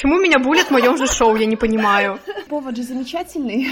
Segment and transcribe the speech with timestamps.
[0.00, 2.18] Почему меня булят в моем же шоу, я не понимаю.
[2.48, 3.66] Повод же замечательный.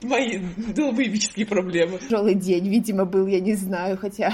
[0.00, 0.38] Мои
[0.76, 1.98] долбоебические проблемы.
[1.98, 4.32] Тяжелый день, видимо, был, я не знаю, хотя...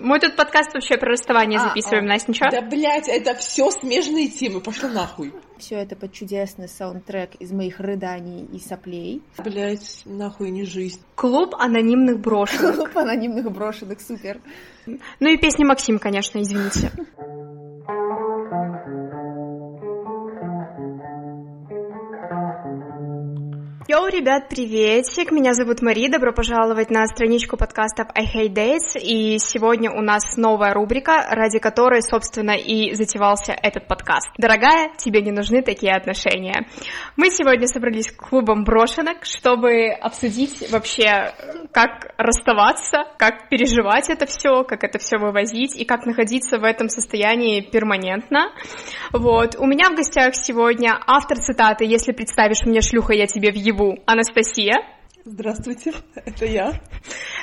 [0.00, 2.08] Мы тут подкаст вообще про расставание А, записываем, а.
[2.08, 2.48] Настя, ничего?
[2.50, 5.34] Да, блядь, это все смежные темы, пошла нахуй.
[5.58, 9.20] Все это под чудесный саундтрек из моих рыданий и соплей.
[9.44, 11.02] Блядь, нахуй не жизнь.
[11.16, 12.76] Клуб анонимных брошенных.
[12.76, 14.40] Клуб анонимных брошенных, супер.
[14.86, 16.92] Ну и песни Максим, конечно, извините.
[23.92, 25.32] Йоу, ребят, приветик!
[25.32, 30.36] Меня зовут Мари, добро пожаловать на страничку подкастов I Hate Dates, и сегодня у нас
[30.36, 34.28] новая рубрика, ради которой, собственно, и затевался этот подкаст.
[34.38, 36.68] Дорогая, тебе не нужны такие отношения.
[37.16, 41.32] Мы сегодня собрались клубом брошенок, чтобы обсудить вообще,
[41.72, 46.88] как расставаться, как переживать это все, как это все вывозить и как находиться в этом
[46.90, 48.52] состоянии перманентно.
[49.12, 49.56] Вот.
[49.58, 54.74] У меня в гостях сегодня автор цитаты «Если представишь мне шлюха, я тебе въебу» Анастасия.
[55.22, 56.80] Здравствуйте, это я.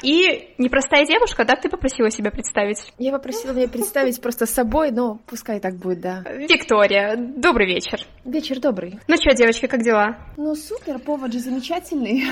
[0.01, 2.91] И непростая девушка, да, ты попросила себя представить?
[2.97, 6.23] Я попросила меня представить просто собой, но пускай так будет, да.
[6.27, 7.99] Виктория, добрый вечер.
[8.25, 8.99] Вечер добрый.
[9.07, 10.17] Ну что, девочки, как дела?
[10.37, 12.23] Ну супер, повод же замечательный.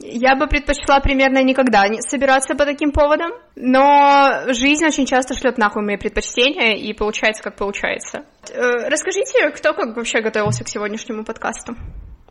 [0.00, 5.58] Я бы предпочла примерно никогда не собираться по таким поводам, но жизнь очень часто шлет
[5.58, 8.24] нахуй мои предпочтения, и получается, как получается.
[8.50, 11.76] Э, Расскажите, кто как вообще готовился к сегодняшнему подкасту?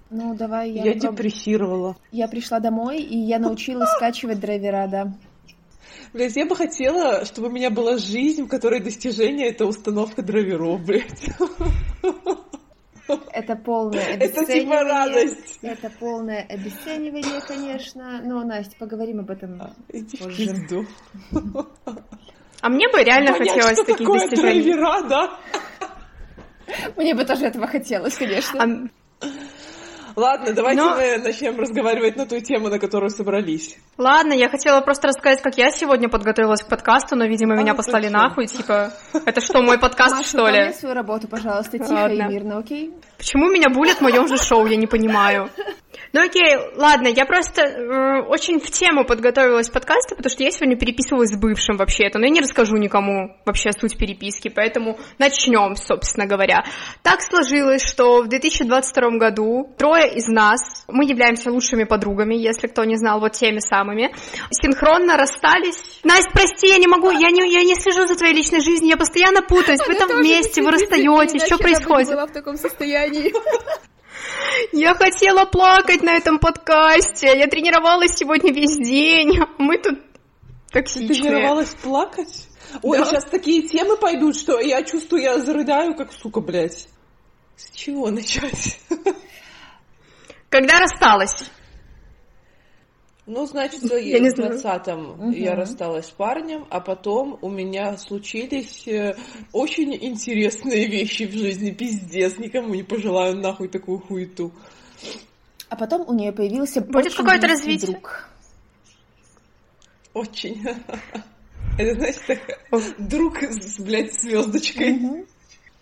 [0.09, 0.83] Ну давай я...
[0.83, 1.11] Я попробую.
[1.17, 1.97] депрессировала.
[2.11, 5.13] Я пришла домой, и я научилась скачивать драйвера, да.
[6.13, 10.81] Блядь, я бы хотела, чтобы у меня была жизнь, в которой достижение— это установка драйверов,
[10.85, 11.25] блядь.
[13.31, 14.81] Это полное Это типа обесценивание.
[14.83, 15.59] радость.
[15.61, 18.21] Это полное обесценивание, конечно.
[18.23, 20.37] Но, Настя, поговорим об этом Иди в позже.
[20.37, 20.85] пизду.
[22.61, 24.61] А мне бы реально Понять, хотелось что таких такое достижений.
[24.73, 25.39] драйвера, да?
[26.97, 28.63] Мне бы тоже этого хотелось, конечно.
[28.63, 29.27] А,
[30.16, 33.77] Ладно, давайте Но- мы начнем разговаривать на ту тему, на которую собрались.
[33.97, 37.73] Ладно, я хотела просто рассказать, как я сегодня подготовилась к подкасту, но, видимо, А, меня
[37.73, 38.19] послали зачем?
[38.19, 38.94] нахуй, типа,
[39.25, 40.72] это что, мой подкаст, Маша, что ли?
[40.73, 42.13] свою работу, пожалуйста, тихо Ладно.
[42.13, 42.94] и мирно, окей?
[43.17, 45.49] Почему меня булят в моем же шоу, я не понимаю.
[46.15, 50.51] Ну окей, ладно, я просто э, очень в тему подготовилась к подкасту, потому что я
[50.51, 55.75] сегодня переписывалась с бывшим вообще-то, но я не расскажу никому вообще суть переписки, поэтому начнем,
[55.75, 56.63] собственно говоря.
[57.03, 62.85] Так сложилось, что в 2022 году трое из нас, мы являемся лучшими подругами, если кто
[62.85, 64.13] не знал, вот теми самыми,
[64.51, 65.99] синхронно расстались.
[66.05, 68.97] Настя, прости, я не могу, я не, я не слежу за твоей личной жизнью, я
[68.97, 72.11] постоянно путаюсь, вы там вместе, вы расстаетесь, что происходит?
[72.11, 73.04] была в таком состоянии.
[74.71, 77.27] Я хотела плакать на этом подкасте.
[77.38, 79.38] Я тренировалась сегодня весь день.
[79.39, 79.99] а Мы тут
[80.71, 81.09] Ты токсичные.
[81.31, 82.47] тренировалась плакать?
[82.81, 83.05] Ой, Да.
[83.05, 86.88] сейчас такие темы пойдут, что я чувствую, я зарыдаю, как сука, блядь.
[87.55, 88.79] С чего начать?
[90.49, 91.45] Когда рассталась?
[93.28, 94.59] Ну, значит, Я в знаю.
[94.59, 99.16] 20-м я рассталась с парнем, а потом у меня случились э,
[99.52, 101.72] очень интересные вещи в жизни.
[101.72, 104.52] Пиздец, никому не пожелаю нахуй такую хуету.
[105.69, 107.94] А потом у нее появился Будет какое-то развитие?
[107.94, 108.30] друг.
[110.13, 110.63] Очень.
[111.80, 112.40] Это, значит, так,
[113.00, 115.25] друг с, блядь, звездочкой.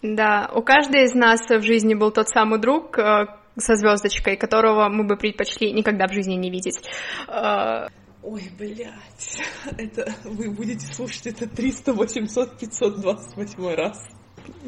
[0.01, 3.25] Да, у каждой из нас в жизни был тот самый друг э,
[3.57, 6.81] со звездочкой, которого мы бы предпочли никогда в жизни не видеть.
[7.27, 7.87] Э,
[8.23, 9.41] Ой, блядь.
[9.77, 13.99] Это вы будете слушать это 300, 800, 528 раз.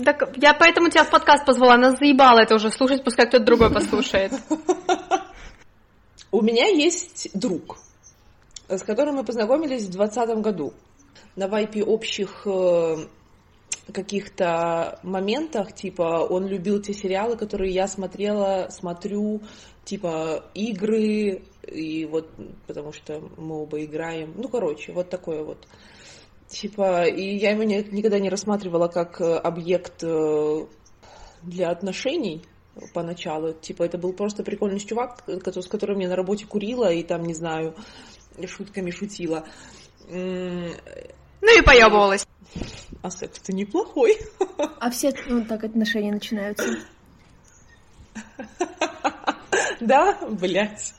[0.04, 3.74] Так я поэтому тебя в подкаст позвала, нас заебало это уже слушать, пускай кто-то другой
[3.74, 4.34] послушает.
[6.32, 7.78] У меня есть друг,
[8.68, 10.74] с которым мы познакомились в 2020 году.
[11.38, 13.08] На вайпе общих э,
[13.92, 19.42] каких-то моментах, типа, он любил те сериалы, которые я смотрела, смотрю,
[19.84, 22.30] типа, игры, и вот,
[22.68, 24.34] потому что мы оба играем.
[24.36, 25.68] Ну, короче, вот такое вот.
[26.48, 30.66] Типа, и я его не- никогда не рассматривала как э, объект э,
[31.42, 32.44] для отношений
[32.94, 33.54] поначалу.
[33.54, 37.34] Типа, это был просто прикольный чувак, с которым я на работе курила и там, не
[37.34, 37.76] знаю,
[38.46, 39.46] шутками шутила.
[40.10, 42.28] Ну и поебывалась.
[43.02, 44.18] А секс-то неплохой.
[44.80, 46.80] А все ну, так отношения начинаются.
[49.80, 50.94] Да, блядь.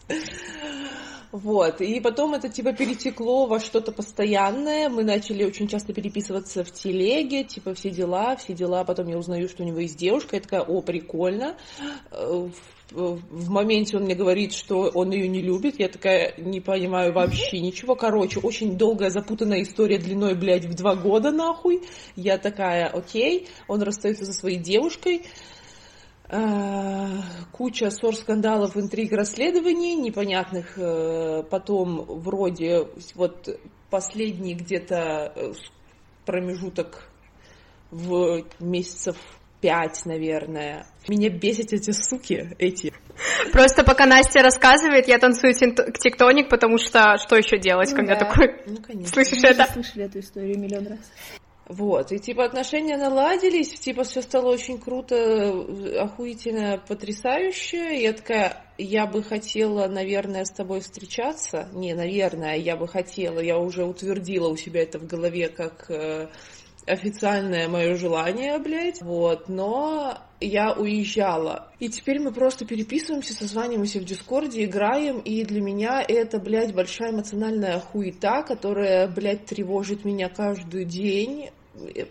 [1.36, 6.72] Вот, и потом это типа перетекло во что-то постоянное, мы начали очень часто переписываться в
[6.72, 10.42] телеге, типа все дела, все дела, потом я узнаю, что у него есть девушка, я
[10.42, 11.54] такая, о, прикольно.
[12.10, 12.48] Э,
[12.90, 17.60] В, моменте он мне говорит, что он ее не любит, я такая, не понимаю вообще
[17.60, 21.82] ничего, короче, очень долгая запутанная история длиной, блядь, в два года, нахуй.
[22.14, 25.22] Я такая, окей, он расстается со своей девушкой,
[27.52, 33.49] куча ссор, скандалов, интриг, расследований, непонятных э, потом вроде вот
[33.90, 35.52] последний где-то э,
[36.25, 37.08] промежуток
[37.90, 39.17] в месяцев
[39.61, 40.87] пять, наверное.
[41.08, 42.93] Меня бесят эти суки, эти.
[43.52, 48.26] Просто пока Настя рассказывает, я танцую тиктоник, потому что что еще делать, ну, когда да.
[48.26, 48.62] такой...
[48.67, 49.12] Ну, конечно.
[49.12, 49.72] Слышишь Мы это?
[49.72, 51.12] слышали эту историю миллион раз.
[51.68, 55.50] Вот, и типа отношения наладились, типа все стало очень круто,
[56.00, 58.00] охуительно, потрясающе.
[58.02, 61.68] Я такая, я бы хотела, наверное, с тобой встречаться.
[61.72, 66.28] Не, наверное, я бы хотела, я уже утвердила у себя это в голове как э,
[66.86, 71.72] официальное мое желание, блядь, вот, но я уезжала.
[71.80, 77.12] И теперь мы просто переписываемся, созваниваемся в Дискорде, играем, и для меня это, блядь, большая
[77.12, 81.50] эмоциональная хуета, которая, блядь, тревожит меня каждый день,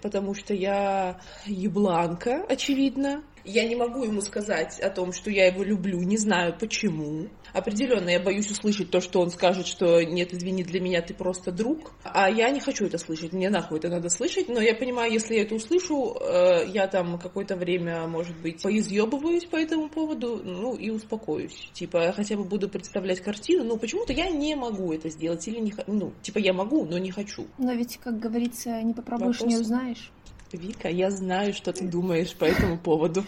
[0.02, 3.24] потому что я ебланка, очевидно.
[3.46, 7.28] Я не могу ему сказать о том, что я его люблю, не знаю почему.
[7.54, 11.52] Определенно, я боюсь услышать то, что он скажет, что нет, извини, для меня ты просто
[11.52, 11.94] друг.
[12.04, 14.50] А я не хочу это слышать, мне нахуй это надо слышать.
[14.50, 19.46] Но я понимаю, если я это услышу, э, я там какое-то время, может быть, поизъебываюсь
[19.46, 21.70] по этому поводу, ну и успокоюсь.
[21.74, 25.48] Типа, я хотя бы буду представлять картину, но почему-то я не могу это сделать.
[25.48, 27.46] Или не ну, типа, я могу, но не хочу.
[27.58, 29.54] Но ведь, как говорится, не попробуешь, Вопрос...
[29.54, 30.12] не узнаешь.
[30.56, 33.24] Вика, я знаю, что ты думаешь по этому поводу.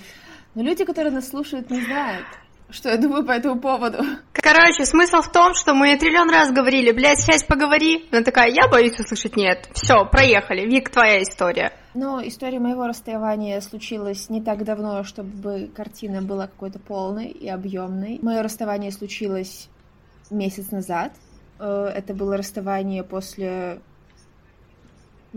[0.56, 2.26] Но люди, которые нас слушают, не знают,
[2.70, 4.04] что я думаю по этому поводу.
[4.34, 8.08] Короче, смысл в том, что мы триллион раз говорили, блядь, сейчас поговори.
[8.12, 9.70] Она такая, я боюсь услышать нет.
[9.74, 10.66] Все, проехали.
[10.66, 11.72] Вик, твоя история.
[11.94, 18.20] Но история моего расставания случилась не так давно, чтобы картина была какой-то полной и объемной.
[18.22, 19.70] Мое расставание случилось
[20.30, 21.14] месяц назад.
[21.60, 23.82] Э, это было расставание после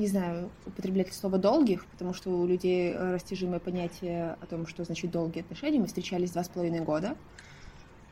[0.00, 5.11] не знаю, употреблять слово «долгих», потому что у людей растяжимое понятие о том, что значит
[5.11, 5.79] долгие отношения.
[5.79, 7.17] Мы встречались два с половиной года.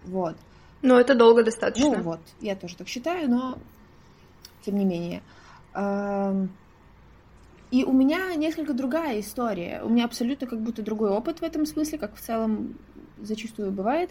[0.05, 0.37] Вот.
[0.82, 1.96] Ну, это долго достаточно.
[1.96, 3.58] Ну, вот, я тоже так считаю, но
[4.64, 5.23] тем не менее.
[7.70, 9.82] И у меня несколько другая история.
[9.82, 12.79] У меня абсолютно как будто другой опыт в этом смысле, как в целом
[13.20, 14.11] зачастую бывает.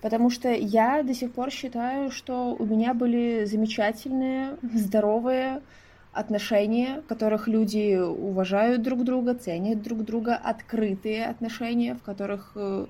[0.00, 5.62] Потому что я до сих пор считаю, что у меня были замечательные, здоровые,
[6.12, 12.86] отношения, в которых люди уважают друг друга, ценят друг друга, открытые отношения, в которых, э,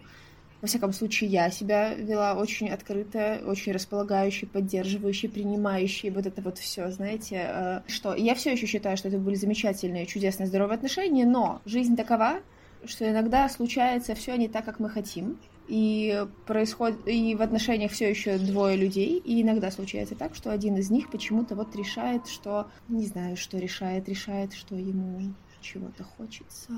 [0.60, 6.58] во всяком случае, я себя вела очень открыто, очень располагающей, поддерживающей, принимающей, вот это вот
[6.58, 11.24] все, знаете, э, что я все еще считаю, что это были замечательные, чудесные, здоровые отношения,
[11.24, 12.40] но жизнь такова,
[12.84, 15.38] что иногда случается все не так, как мы хотим,
[15.68, 20.76] и происходит и в отношениях все еще двое людей, и иногда случается так, что один
[20.76, 26.72] из них почему-то вот решает, что не знаю, что решает, решает, что ему чего-то хочется,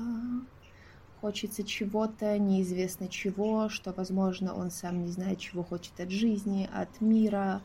[1.21, 7.01] хочется чего-то, неизвестно чего, что, возможно, он сам не знает, чего хочет от жизни, от
[7.01, 7.61] мира,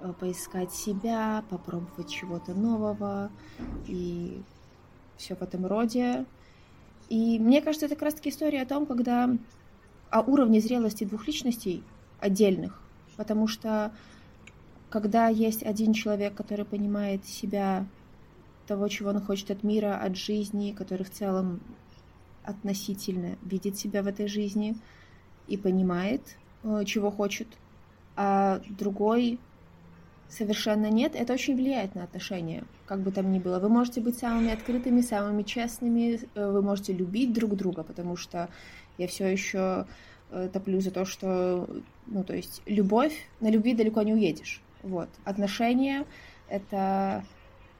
[0.00, 3.30] э, поискать себя, попробовать чего-то нового
[3.86, 4.40] и
[5.18, 6.24] все в этом роде.
[7.08, 9.30] И мне кажется, это как раз-таки история о том, когда
[10.10, 11.82] о уровне зрелости двух личностей
[12.20, 12.80] отдельных,
[13.16, 13.92] потому что
[14.90, 17.86] когда есть один человек, который понимает себя,
[18.66, 21.60] того, чего он хочет от мира, от жизни, который в целом
[22.44, 24.76] относительно видит себя в этой жизни
[25.48, 27.48] и понимает, э, чего хочет,
[28.16, 29.38] а другой
[30.28, 33.58] совершенно нет, это очень влияет на отношения, как бы там ни было.
[33.58, 38.48] Вы можете быть самыми открытыми, самыми честными, э, вы можете любить друг друга, потому что
[38.98, 39.86] я все еще
[40.30, 41.68] э, топлю за то, что,
[42.06, 44.62] ну, то есть, любовь, на любви далеко не уедешь.
[44.82, 45.08] Вот.
[45.24, 46.04] Отношения—
[46.48, 47.24] это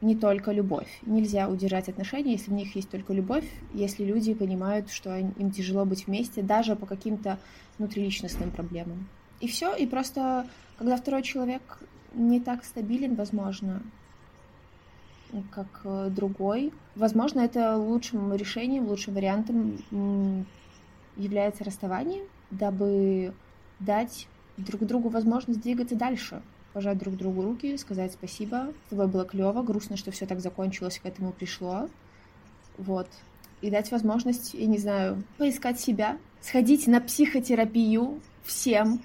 [0.01, 0.89] не только любовь.
[1.03, 5.85] Нельзя удержать отношения, если в них есть только любовь, если люди понимают, что им тяжело
[5.85, 7.39] быть вместе, даже по каким-то
[7.79, 9.09] внутриличностным проблемам.
[9.41, 10.47] И все, и просто,
[10.79, 11.81] когда второй человек
[12.17, 13.83] не так стабилен, возможно,
[15.51, 20.47] как э, другой, возможно, это лучшим решением, лучшим вариантом
[21.17, 23.33] является расставание, дабы
[23.81, 26.43] дать друг другу возможность двигаться дальше,
[26.73, 31.01] пожать друг другу руки, сказать спасибо, с тобой было клево, грустно, что все так закончилось,
[31.03, 31.89] к этому пришло,
[32.79, 33.09] вот,
[33.61, 39.03] и дать возможность, я не знаю, поискать себя, сходить на психотерапию всем,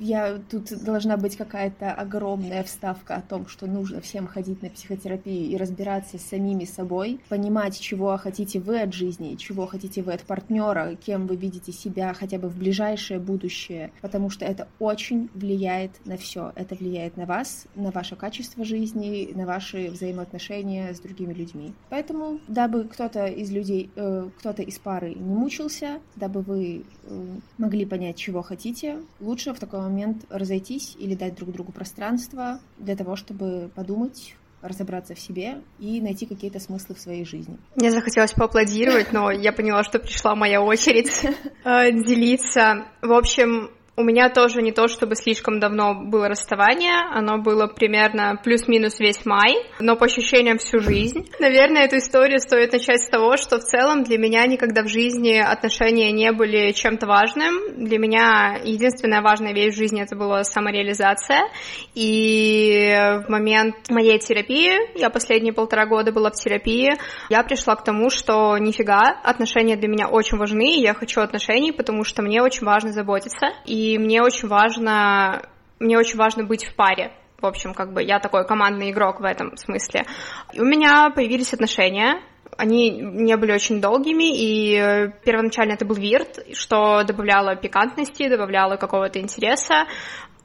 [0.00, 5.50] я тут должна быть какая-то огромная вставка о том, что нужно всем ходить на психотерапию
[5.50, 10.22] и разбираться с самими собой, понимать, чего хотите вы от жизни, чего хотите вы от
[10.22, 15.92] партнера, кем вы видите себя хотя бы в ближайшее будущее, потому что это очень влияет
[16.04, 16.52] на все.
[16.54, 21.72] Это влияет на вас, на ваше качество жизни, на ваши взаимоотношения с другими людьми.
[21.90, 27.24] Поэтому, дабы кто-то из людей, э, кто-то из пары не мучился, дабы вы э,
[27.58, 32.96] могли понять, чего хотите, лучше в такой момент разойтись или дать друг другу пространство для
[32.96, 37.58] того, чтобы подумать, разобраться в себе и найти какие-то смыслы в своей жизни.
[37.76, 41.12] Мне захотелось поаплодировать, но я поняла, что пришла моя очередь
[41.64, 42.86] э, делиться.
[43.00, 48.40] В общем, у меня тоже не то, чтобы слишком давно было расставание, оно было примерно
[48.44, 51.28] плюс-минус весь май, но по ощущениям всю жизнь.
[51.40, 55.36] Наверное, эту историю стоит начать с того, что в целом для меня никогда в жизни
[55.36, 57.84] отношения не были чем-то важным.
[57.84, 61.48] Для меня единственная важная вещь в жизни это была самореализация.
[61.96, 62.94] И
[63.26, 66.92] в момент моей терапии, я последние полтора года была в терапии,
[67.30, 71.72] я пришла к тому, что нифига, отношения для меня очень важны, и я хочу отношений,
[71.72, 73.48] потому что мне очень важно заботиться.
[73.64, 75.42] И и мне очень важно,
[75.78, 77.12] мне очень важно быть в паре.
[77.40, 80.04] В общем, как бы я такой командный игрок в этом смысле.
[80.52, 82.20] И у меня появились отношения,
[82.56, 89.20] они не были очень долгими, и первоначально это был вирт, что добавляло пикантности, добавляло какого-то
[89.20, 89.86] интереса.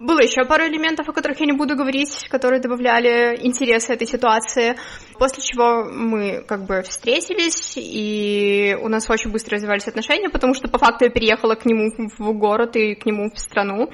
[0.04, 4.76] Было еще пару элементов, о которых я не буду говорить, которые добавляли интереса этой ситуации.
[5.18, 10.68] После чего мы как бы встретились, и у нас очень быстро развивались отношения, потому что
[10.68, 13.92] по факту я переехала к нему в город и к нему в страну.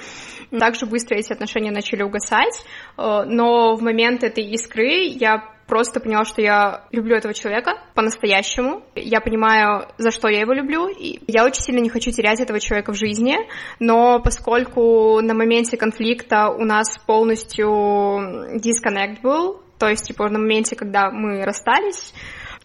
[0.50, 2.66] Также быстро эти отношения начали угасать,
[2.98, 8.84] э, но в момент этой искры я просто поняла, что я люблю этого человека по-настоящему.
[8.96, 10.88] Я понимаю, за что я его люблю.
[10.88, 13.38] И я очень сильно не хочу терять этого человека в жизни,
[13.80, 20.76] но поскольку на моменте конфликта у нас полностью дисконнект был, то есть, типа, на моменте,
[20.76, 22.14] когда мы расстались,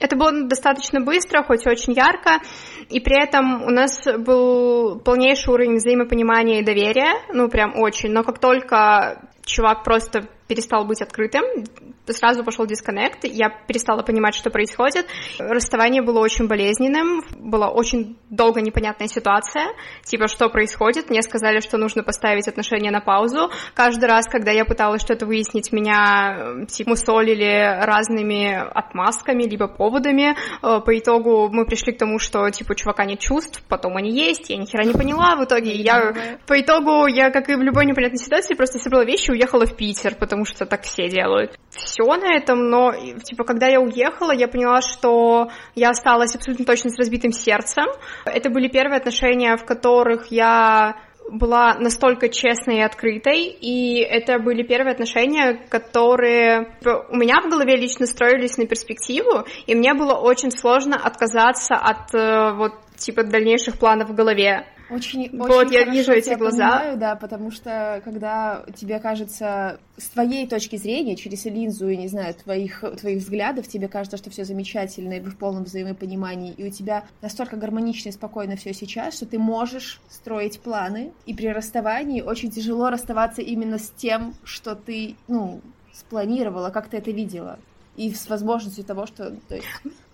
[0.01, 2.41] это было достаточно быстро, хоть и очень ярко,
[2.89, 8.25] и при этом у нас был полнейший уровень взаимопонимания и доверия, ну, прям очень, но
[8.25, 11.43] как только чувак просто перестал быть открытым,
[12.13, 15.07] сразу пошел дисконнект, я перестала понимать, что происходит.
[15.39, 19.69] Расставание было очень болезненным, была очень долго непонятная ситуация,
[20.05, 21.09] типа, что происходит.
[21.09, 23.51] Мне сказали, что нужно поставить отношения на паузу.
[23.75, 30.37] Каждый раз, когда я пыталась что-то выяснить, меня типа, мусолили разными отмазками, либо поводами.
[30.63, 34.51] Э, по итогу мы пришли к тому, что, типа, чувака нет чувств, потом они есть,
[34.51, 35.37] я ни хера не поняла.
[35.37, 36.39] В итоге я...
[36.47, 39.77] По итогу я, как и в любой непонятной ситуации, просто собрала вещи и уехала в
[39.77, 44.49] Питер, потому что так все делают все на этом, но, типа, когда я уехала, я
[44.49, 47.85] поняла, что я осталась абсолютно точно с разбитым сердцем.
[48.25, 50.97] Это были первые отношения, в которых я
[51.31, 57.49] была настолько честной и открытой, и это были первые отношения, которые типа, у меня в
[57.49, 63.25] голове лично строились на перспективу, и мне было очень сложно отказаться от э, вот типа
[63.25, 64.67] дальнейших планов в голове.
[64.91, 66.79] Очень, вот, очень я вижу эти глаза.
[66.79, 72.09] Понимаю, да, потому что когда тебе кажется, с твоей точки зрения, через линзу, я не
[72.09, 76.67] знаю, твоих, твоих взглядов, тебе кажется, что все замечательно, и вы в полном взаимопонимании, и
[76.67, 81.47] у тебя настолько гармонично и спокойно все сейчас, что ты можешь строить планы, и при
[81.49, 85.61] расставании очень тяжело расставаться именно с тем, что ты, ну,
[85.93, 87.59] спланировала, как ты это видела
[87.97, 89.67] и с возможностью того, что то есть,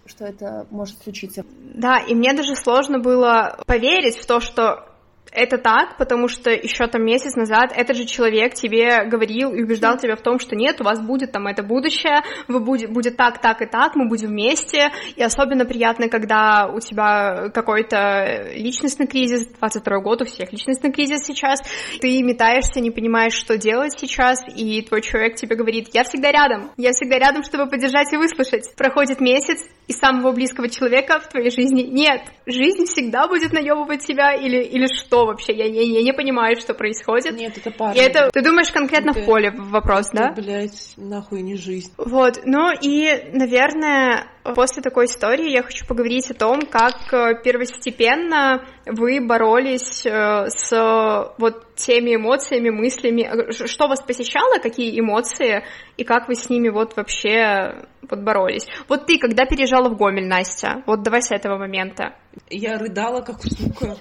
[0.06, 1.44] что это может случиться.
[1.74, 4.89] Да, и мне даже сложно было поверить в то, что
[5.32, 9.96] это так, потому что еще там месяц назад этот же человек тебе говорил и убеждал
[9.96, 13.40] тебя в том, что нет, у вас будет там это будущее, вы будет, будет так,
[13.40, 19.46] так и так, мы будем вместе, и особенно приятно, когда у тебя какой-то личностный кризис,
[19.58, 21.60] 22 год, у всех личностный кризис сейчас,
[22.00, 26.70] ты метаешься, не понимаешь, что делать сейчас, и твой человек тебе говорит, я всегда рядом,
[26.76, 28.74] я всегда рядом, чтобы поддержать и выслушать.
[28.76, 32.22] Проходит месяц, и самого близкого человека в твоей жизни нет.
[32.46, 35.19] Жизнь всегда будет наебывать тебя или, или что?
[35.26, 35.52] Вообще?
[35.52, 37.36] Я, я, я не понимаю, что происходит.
[37.36, 37.96] Нет, это парень.
[37.96, 40.32] И это, ты думаешь конкретно это, в поле вопрос, это, да?
[40.32, 41.92] блядь, нахуй не жизнь.
[41.96, 48.64] Вот, ну и, наверное, после такой истории я хочу поговорить о том, как э, первостепенно
[48.86, 55.64] вы боролись э, с вот теми эмоциями, мыслями, э, что вас посещало, какие эмоции,
[55.96, 58.66] и как вы с ними вот вообще вот боролись.
[58.88, 62.14] Вот ты, когда переезжала в Гомель, Настя, вот давай с этого момента.
[62.48, 63.96] Я рыдала, как сука.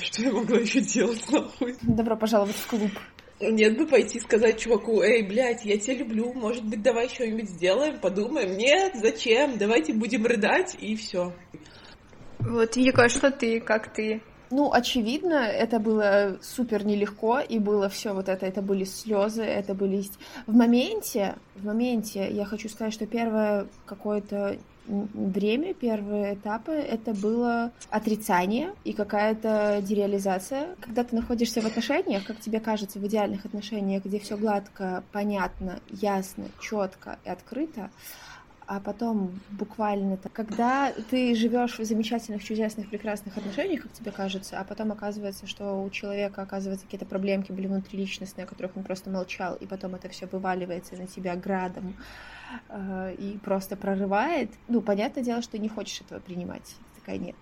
[0.00, 1.76] Что я могла еще делать, нахуй?
[1.82, 2.90] Добро пожаловать в клуб.
[3.38, 7.98] Нет бы пойти сказать чуваку, эй, блядь, я тебя люблю, может быть, давай что-нибудь сделаем,
[7.98, 8.56] подумаем.
[8.56, 9.58] Нет, зачем?
[9.58, 11.34] Давайте будем рыдать, и все.
[12.38, 14.22] Вот, Вика, а что ты, как ты?
[14.50, 19.74] Ну, очевидно, это было супер нелегко, и было все вот это, это были слезы, это
[19.74, 20.02] были...
[20.46, 27.72] В моменте, в моменте я хочу сказать, что первое какое-то время, первые этапы, это было
[27.90, 30.76] отрицание и какая-то дереализация.
[30.80, 35.80] Когда ты находишься в отношениях, как тебе кажется, в идеальных отношениях, где все гладко, понятно,
[35.90, 37.90] ясно, четко и открыто,
[38.66, 44.64] а потом буквально, когда ты живешь в замечательных, чудесных, прекрасных отношениях, как тебе кажется, а
[44.64, 49.54] потом оказывается, что у человека оказываются какие-то проблемки были внутриличностные, о которых он просто молчал,
[49.54, 51.94] и потом это все вываливается на тебя градом
[52.68, 54.50] э, и просто прорывает.
[54.66, 56.74] Ну, понятное дело, что ты не хочешь этого принимать.
[56.96, 57.36] Такая, нет,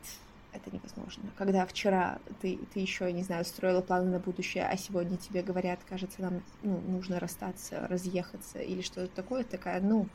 [0.52, 1.24] это невозможно.
[1.38, 5.80] Когда вчера ты, ты еще, не знаю, строила планы на будущее, а сегодня тебе говорят,
[5.88, 10.06] кажется, нам ну, нужно расстаться, разъехаться или что-то такое, такая, ну,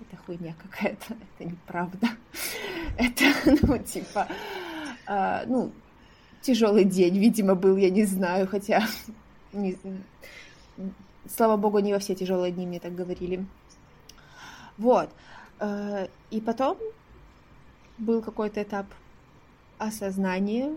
[0.00, 2.08] это хуйня какая-то, это неправда.
[2.98, 3.24] Это,
[3.62, 4.28] ну, типа,
[5.06, 5.72] э, ну,
[6.42, 8.86] тяжелый день, видимо, был, я не знаю, хотя,
[9.52, 9.78] не,
[11.26, 13.46] слава богу, не во все тяжелые дни мне так говорили.
[14.76, 15.10] Вот.
[15.60, 16.76] Э, и потом
[17.98, 18.86] был какой-то этап
[19.78, 20.76] осознания,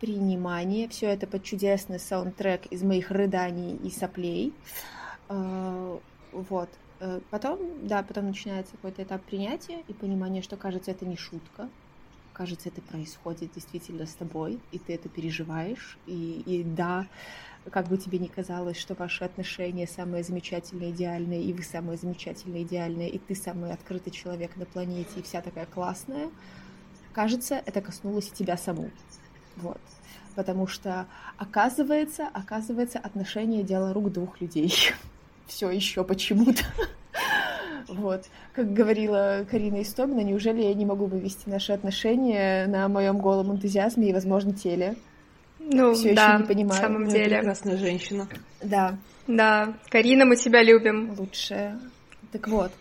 [0.00, 0.88] принимания.
[0.88, 4.52] Все это под чудесный саундтрек из моих рыданий и соплей.
[5.28, 5.98] Э,
[6.32, 6.68] вот.
[7.04, 11.68] Э, потом, да, потом начинается какой-то этап принятия и понимания, что, кажется, это не шутка,
[12.32, 17.08] кажется, это происходит действительно с тобой, и ты это переживаешь, и, и да,
[17.72, 22.62] как бы тебе ни казалось, что ваши отношения самые замечательные, идеальные, и вы самые замечательные,
[22.62, 26.30] идеальные, и ты самый открытый человек на планете, и вся такая классная,
[27.12, 28.92] кажется, это коснулось и тебя саму.
[29.56, 29.80] Вот.
[30.36, 34.72] Потому что, оказывается, оказывается, отношения— дело рук двух людей.
[35.46, 36.62] Все еще почему-то.
[37.88, 38.24] Вот.
[38.54, 44.08] Как говорила Карина Истомина, неужели я не могу вывести наши отношения на моем голом энтузиазме
[44.08, 44.96] и, возможно, теле?
[45.58, 46.80] Ну, Все да, еще не понимаю.
[46.80, 47.38] в самом деле.
[47.38, 48.28] Прекрасная женщина.
[48.62, 48.96] Да.
[49.26, 51.14] Да, Карина, мы тебя любим.
[51.18, 51.78] Лучшая.
[52.30, 52.72] Так вот.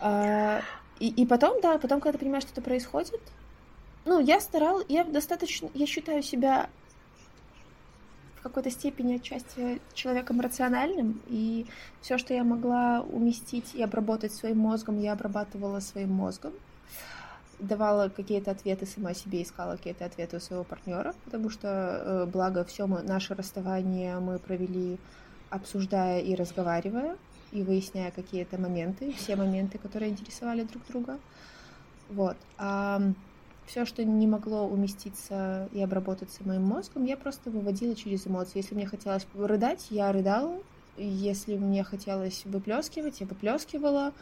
[0.00, 0.60] А,
[1.00, 3.20] и, и потом, да, потом, когда ты понимаешь, что это происходит,
[4.04, 6.68] ну, я старал, я достаточно, я считаю себя
[8.42, 11.64] в какой-то степени отчасти человеком рациональным, и
[12.00, 16.52] все, что я могла уместить и обработать своим мозгом, я обрабатывала своим мозгом
[17.60, 22.64] давала какие-то ответы сама себе, искала какие-то ответы у своего партнера, потому что, э, благо,
[22.64, 24.98] все мы, наше расставание мы провели
[25.48, 27.16] обсуждая и разговаривая,
[27.52, 31.20] и выясняя какие-то моменты, все моменты, которые интересовали друг друга.
[32.10, 32.36] Вот.
[32.58, 33.00] А
[33.66, 38.58] все, что не могло уместиться и обработаться моим мозгом, я просто выводила через эмоции.
[38.58, 40.60] Если мне хотелось рыдать, я рыдала.
[40.96, 44.12] Если мне хотелось выплескивать, я выплескивала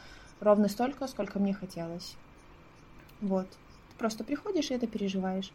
[0.40, 2.14] ровно столько, сколько мне хотелось.
[3.20, 3.48] Вот.
[3.48, 5.52] Ты просто приходишь и это переживаешь.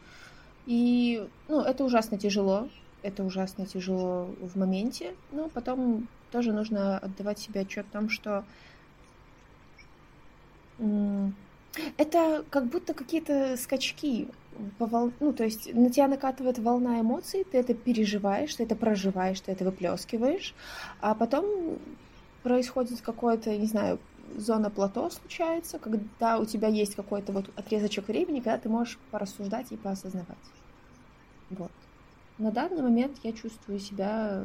[0.65, 2.69] И, ну, это ужасно тяжело.
[3.01, 5.15] Это ужасно тяжело в моменте.
[5.31, 8.43] Но потом тоже нужно отдавать себе отчет о том, что
[11.97, 14.27] это как будто какие-то скачки
[14.77, 15.11] по вол...
[15.19, 19.51] ну, то есть на тебя накатывает волна эмоций, ты это переживаешь, ты это проживаешь, ты
[19.51, 20.53] это выплескиваешь,
[21.01, 21.77] а потом
[22.43, 23.99] происходит какое-то, не знаю,
[24.37, 29.71] зона плато случается, когда у тебя есть какой-то вот отрезочек времени, когда ты можешь порассуждать
[29.71, 30.37] и поосознавать.
[31.49, 31.71] Вот.
[32.37, 34.43] На данный момент я чувствую себя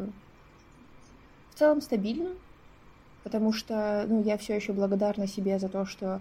[1.51, 2.31] в целом стабильно,
[3.25, 6.21] потому что ну, я все еще благодарна себе за то, что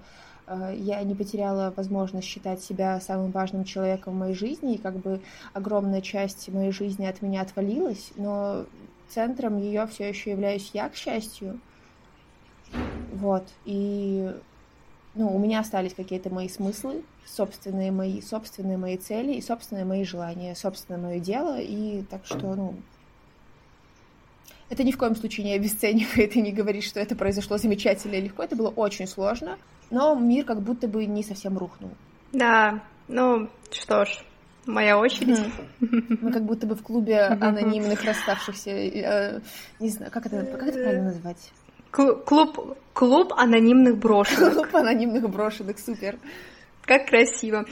[0.76, 5.22] я не потеряла возможность считать себя самым важным человеком в моей жизни, и как бы
[5.54, 8.66] огромная часть моей жизни от меня отвалилась, но
[9.10, 11.60] центром ее все еще являюсь я, к счастью.
[13.14, 14.32] Вот, и
[15.16, 20.04] ну, у меня остались какие-то мои смыслы, собственные мои, собственные мои цели и собственные мои
[20.04, 22.76] желания, собственное мое дело, и так что, ну,
[24.70, 28.22] это ни в коем случае не обесценивает и не говорит, что это произошло замечательно и
[28.22, 28.44] легко.
[28.44, 29.58] Это было очень сложно,
[29.90, 31.92] но мир как будто бы не совсем рухнул.
[32.32, 34.24] Да, ну что ж,
[34.66, 35.40] моя очередь.
[35.80, 39.40] Мы как будто бы в клубе анонимных расставшихся, э,
[39.80, 41.52] не знаю, как это, как это правильно назвать?
[41.92, 44.54] Клуб, клуб анонимных брошенок.
[44.54, 46.20] Клуб анонимных брошенок, супер.
[46.84, 47.66] Как красиво.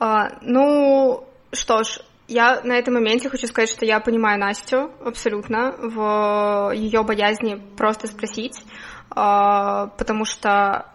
[0.00, 5.72] А, ну, что ж, я на этом моменте хочу сказать, что я понимаю Настю абсолютно
[5.78, 8.64] в ее боязни просто спросить,
[9.10, 10.86] а, потому что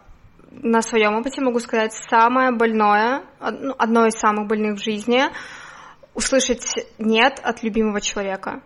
[0.62, 5.24] на своем опыте могу сказать самое больное, ну, одно из самых больных в жизни,
[6.14, 6.66] услышать
[6.98, 8.62] нет от любимого человека.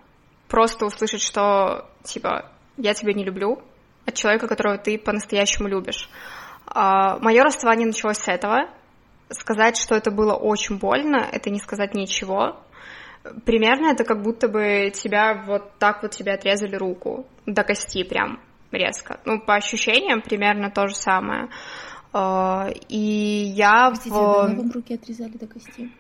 [0.48, 3.62] Просто услышать, что типа я тебя не люблю,
[4.06, 6.10] от человека, которого ты по-настоящему любишь.
[6.66, 8.70] А, Мое расставание началось с этого
[9.30, 12.60] сказать, что это было очень больно, это не сказать ничего.
[13.46, 18.40] примерно это как будто бы тебя вот так вот тебе отрезали руку до кости прям
[18.72, 19.20] резко.
[19.26, 21.50] Ну, по ощущениям примерно то же самое.
[22.12, 24.18] А, и я Простите, в...
[24.18, 25.92] вам руки отрезали до кости?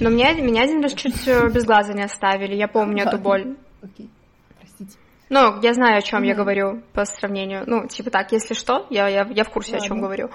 [0.00, 3.56] Но меня, меня один раз чуть без глаза не оставили, я помню эту боль.
[3.82, 4.10] Окей,
[4.58, 4.98] простите.
[5.28, 7.64] Ну, я знаю, о чем я говорю по сравнению.
[7.66, 9.84] Ну, типа так, если что, я, я, я в курсе, Ладно.
[9.84, 10.30] о чем говорю.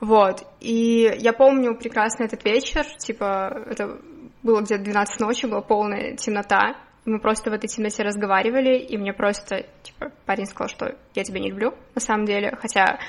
[0.00, 0.44] Вот.
[0.60, 3.98] И я помню прекрасно этот вечер, типа, это
[4.42, 6.74] было где-то 12 ночи, была полная темнота.
[7.10, 11.40] Мы просто в этой темноте разговаривали, и мне просто, типа, парень сказал, что я тебя
[11.40, 13.00] не люблю, на самом деле, хотя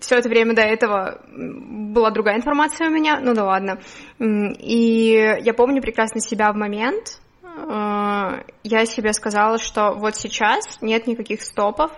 [0.00, 3.80] все это время до этого была другая информация у меня, ну да ладно.
[4.20, 11.08] И я помню прекрасно себя в момент, э, я себе сказала, что вот сейчас нет
[11.08, 11.90] никаких стопов,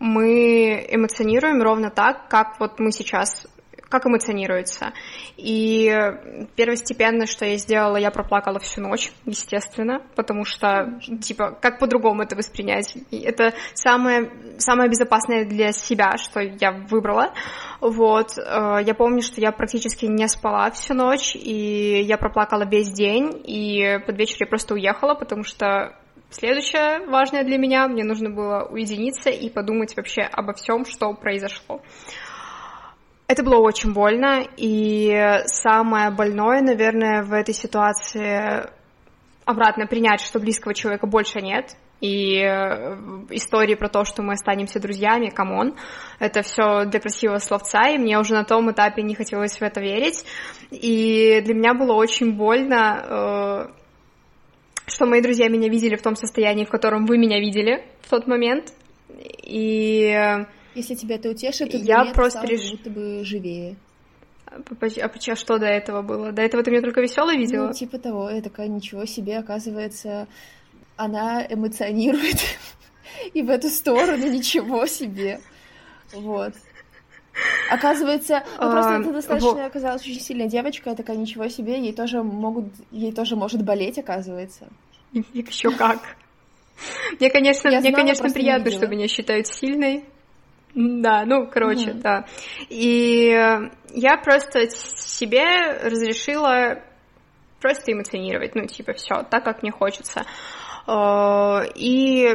[0.00, 3.46] мы эмоционируем ровно так, как вот мы сейчас
[3.94, 4.92] как эмоционируется.
[5.36, 5.88] И
[6.56, 12.34] первостепенно, что я сделала, я проплакала всю ночь, естественно, потому что, типа, как по-другому это
[12.34, 12.96] воспринять?
[13.12, 17.32] Это самое, самое безопасное для себя, что я выбрала.
[17.80, 18.36] Вот.
[18.36, 23.30] Э, я помню, что я практически не спала всю ночь, и я проплакала весь день,
[23.44, 25.94] и под вечер я просто уехала, потому что
[26.30, 31.80] Следующее важное для меня, мне нужно было уединиться и подумать вообще обо всем, что произошло.
[33.26, 38.68] Это было очень больно, и самое больное, наверное, в этой ситуации
[39.46, 42.96] обратно принять, что близкого человека больше нет, и э,
[43.30, 45.74] истории про то, что мы останемся друзьями, come on,
[46.18, 49.80] это все для красивого словца, и мне уже на том этапе не хотелось в это
[49.80, 50.24] верить,
[50.70, 53.66] и для меня было очень больно, э,
[54.86, 58.26] что мои друзья меня видели в том состоянии, в котором вы меня видели в тот
[58.26, 58.74] момент,
[59.42, 62.70] и если тебя это утешит, то я просто реш...
[62.70, 63.76] будто бы живее.
[64.46, 66.32] А, а что до этого было?
[66.32, 67.68] До этого ты меня только веселый видела?
[67.68, 70.28] Ну, типа того, я такая, ничего себе, оказывается,
[70.96, 72.38] она эмоционирует
[73.34, 75.40] и в эту сторону ничего себе.
[76.12, 76.54] Вот.
[77.68, 82.22] Оказывается, ну просто это достаточно оказалась очень сильная девочка, я такая, ничего себе, ей тоже
[82.22, 84.68] могут, ей тоже может болеть, оказывается.
[85.12, 86.00] Еще как.
[87.18, 90.04] Мне, конечно, я мне, знала, конечно, приятно, что меня считают сильной,
[90.74, 92.24] да, ну, короче, mm да.
[92.68, 93.28] И
[93.94, 96.82] я просто себе разрешила
[97.60, 100.24] просто эмоционировать, ну, типа, все, так, как мне хочется.
[100.86, 102.28] Э, и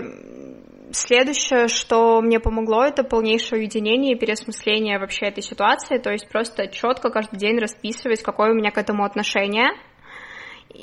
[0.91, 6.67] следующее, что мне помогло, это полнейшее уединение и переосмысление вообще этой ситуации, то есть просто
[6.67, 9.69] четко каждый день расписывать, какое у меня к этому отношение,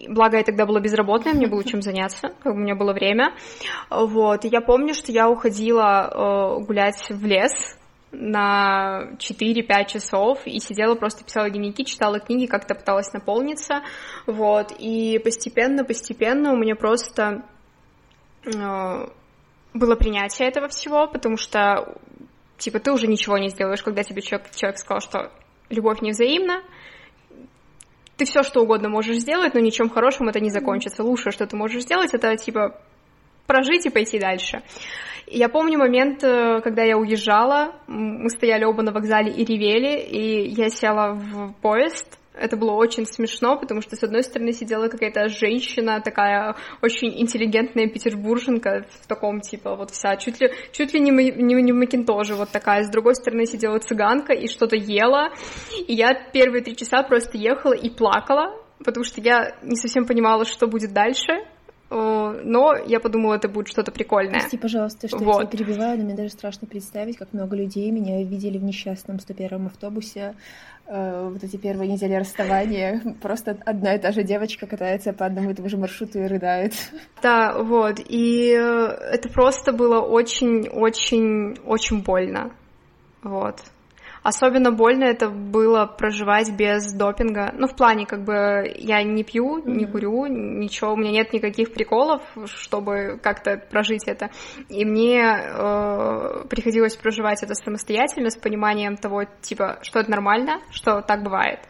[0.09, 3.35] Благо, я тогда была безработная, мне было чем заняться, как у меня было время.
[3.89, 4.45] Вот.
[4.45, 7.79] И я помню, что я уходила э, гулять в лес
[8.11, 13.83] на 4-5 часов и сидела, просто писала дневники, читала книги, как-то пыталась наполниться.
[14.27, 14.73] Вот.
[14.79, 17.45] И постепенно-постепенно у меня просто
[18.45, 19.09] э,
[19.75, 21.97] было принятие этого всего, потому что,
[22.59, 25.33] типа, ты уже ничего не сделаешь, когда тебе человек, человек сказал, что
[25.69, 26.63] любовь невзаимна,
[28.17, 31.03] ты все что угодно можешь сделать, но ничем хорошим это не закончится.
[31.03, 32.81] Лучшее, что ты можешь сделать, это типа
[33.47, 34.63] прожить и пойти дальше.
[35.27, 40.49] Я помню момент, э, когда я уезжала, мы стояли оба на вокзале и ревели, и
[40.49, 45.29] я села в поезд, это было очень смешно, потому что с одной стороны сидела какая-то
[45.29, 51.11] женщина, такая очень интеллигентная петербурженка, в таком типа вот вся, чуть ли, чуть ли не,
[51.11, 55.31] не, не в Макинтоже вот такая, с другой стороны сидела цыганка и что-то ела,
[55.87, 60.45] и я первые три часа просто ехала и плакала, потому что я не совсем понимала,
[60.45, 61.33] что будет дальше,
[61.89, 64.41] но я подумала, это будет что-то прикольное.
[64.41, 65.41] Прости, пожалуйста, что вот.
[65.41, 69.19] я тебя перебиваю, но мне даже страшно представить, как много людей меня видели в несчастном
[69.19, 70.35] 101-м автобусе,
[70.87, 75.51] э, вот эти первые недели расставания, просто одна и та же девочка катается по одному
[75.51, 76.75] и тому же маршруту и рыдает.
[77.23, 82.51] Да, вот, и э, это просто было очень-очень-очень больно,
[83.23, 83.61] вот.
[84.27, 87.55] Особенно больно это было проживать без допинга.
[87.57, 91.73] Ну, в плане, как бы, я не пью, не курю, ничего, у меня нет никаких
[91.73, 94.31] приколов, чтобы как-то прожить это.
[94.69, 101.03] И мне э, приходилось проживать это самостоятельно, с пониманием того, типа, что это нормально, что
[101.03, 101.61] так бывает.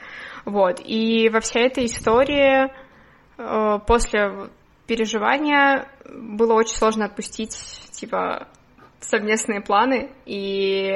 [0.46, 0.80] Вот.
[0.82, 2.72] И во всей этой истории
[3.36, 4.48] э, после
[4.86, 7.54] переживания было очень сложно отпустить,
[7.90, 8.48] типа,
[9.00, 10.92] совместные планы и,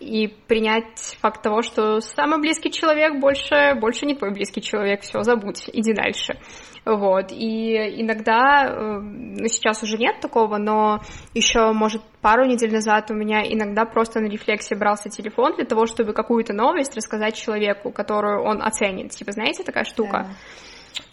[0.00, 5.22] и принять факт того, что самый близкий человек больше, больше не твой близкий человек, все,
[5.22, 6.38] забудь, иди дальше.
[6.84, 11.00] Вот, и иногда, э, ну, сейчас уже нет такого, но
[11.34, 15.86] еще, может, пару недель назад у меня иногда просто на рефлексе брался телефон для того,
[15.86, 19.10] чтобы какую-то новость рассказать человеку, которую он оценит.
[19.10, 20.28] Типа, знаете, такая штука?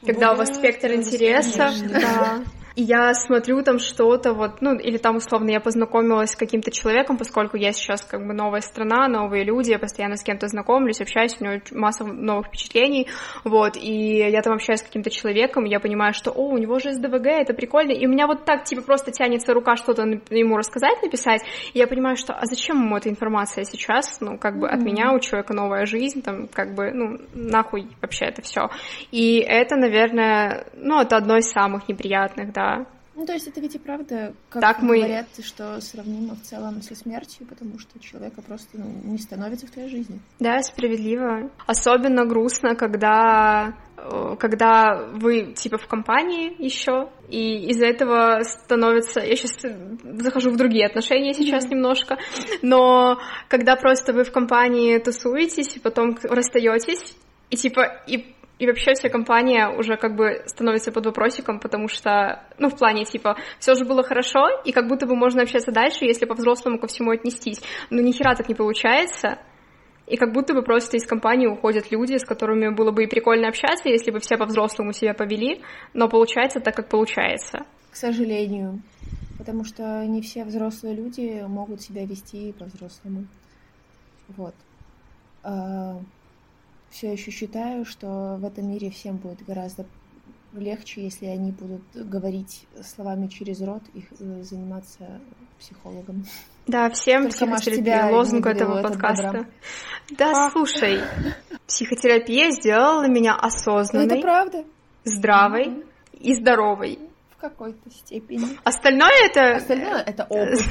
[0.06, 2.44] когда у вас спектр интересов, да.
[2.76, 7.18] И я смотрю там что-то вот, ну, или там, условно, я познакомилась с каким-то человеком,
[7.18, 11.38] поскольку я сейчас как бы новая страна, новые люди, я постоянно с кем-то знакомлюсь, общаюсь,
[11.40, 13.08] у него масса новых впечатлений,
[13.44, 16.94] вот, и я там общаюсь с каким-то человеком, я понимаю, что, о, у него же
[16.94, 21.02] СДВГ, это прикольно, и у меня вот так, типа, просто тянется рука что-то ему рассказать,
[21.04, 21.42] написать,
[21.74, 24.72] и я понимаю, что, а зачем ему эта информация сейчас, ну, как бы mm-hmm.
[24.72, 28.70] от меня, у человека новая жизнь, там, как бы, ну, нахуй вообще это все.
[29.12, 32.86] И это, наверное, ну, это одно из самых неприятных, да, да.
[33.16, 34.98] Ну, то есть это ведь и правда, как так мы...
[34.98, 39.70] говорят, что сравнимо в целом со смертью, потому что человека просто ну, не становится в
[39.70, 40.20] твоей жизни.
[40.40, 41.52] Да, справедливо.
[41.68, 49.20] Особенно грустно, когда э, когда вы типа в компании еще, и из-за этого становится...
[49.20, 49.62] Я сейчас
[50.04, 51.70] захожу в другие отношения сейчас mm-hmm.
[51.70, 52.18] немножко,
[52.64, 57.16] но когда просто вы в компании тусуетесь, и потом расстаетесь,
[57.52, 62.44] и типа и и вообще вся компания уже как бы становится под вопросиком, потому что,
[62.60, 66.06] ну, в плане, типа, все же было хорошо, и как будто бы можно общаться дальше,
[66.06, 67.62] если по-взрослому ко всему отнестись.
[67.90, 69.40] Но ни хера так не получается,
[70.06, 73.48] и как будто бы просто из компании уходят люди, с которыми было бы и прикольно
[73.48, 75.62] общаться, если бы все по-взрослому себя повели,
[75.94, 77.66] но получается так, как получается.
[77.92, 78.82] К сожалению.
[79.38, 83.26] Потому что не все взрослые люди могут себя вести по-взрослому.
[84.30, 84.56] Вот.
[86.94, 89.88] Все еще считаю, что в этом мире всем будет гораздо
[90.54, 95.20] легче, если они будут говорить словами через рот и э, заниматься
[95.58, 96.24] психологом.
[96.68, 99.48] Да, всем Только психотерапия, лозунг этого подкаста.
[100.12, 100.52] Да, а.
[100.52, 101.02] слушай,
[101.66, 104.06] психотерапия сделала меня осознанной.
[104.06, 104.64] это правда.
[105.04, 106.20] Здравой mm-hmm.
[106.20, 107.00] и здоровой.
[107.36, 108.60] В какой-то степени.
[108.64, 109.56] Остальное это...
[109.56, 110.62] Остальное это опыт.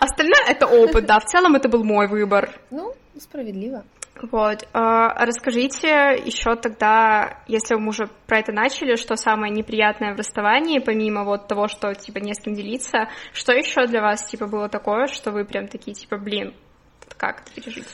[0.00, 1.18] Остальное это опыт, да.
[1.18, 2.50] В целом это был мой выбор.
[2.70, 3.84] Ну, справедливо.
[4.30, 4.66] Вот.
[4.72, 10.78] А расскажите еще тогда, если мы уже про это начали, что самое неприятное в расставании,
[10.78, 14.68] помимо вот того, что типа не с кем делиться, что еще для вас типа было
[14.68, 16.54] такое, что вы прям такие типа, блин,
[17.16, 17.86] как это пережить?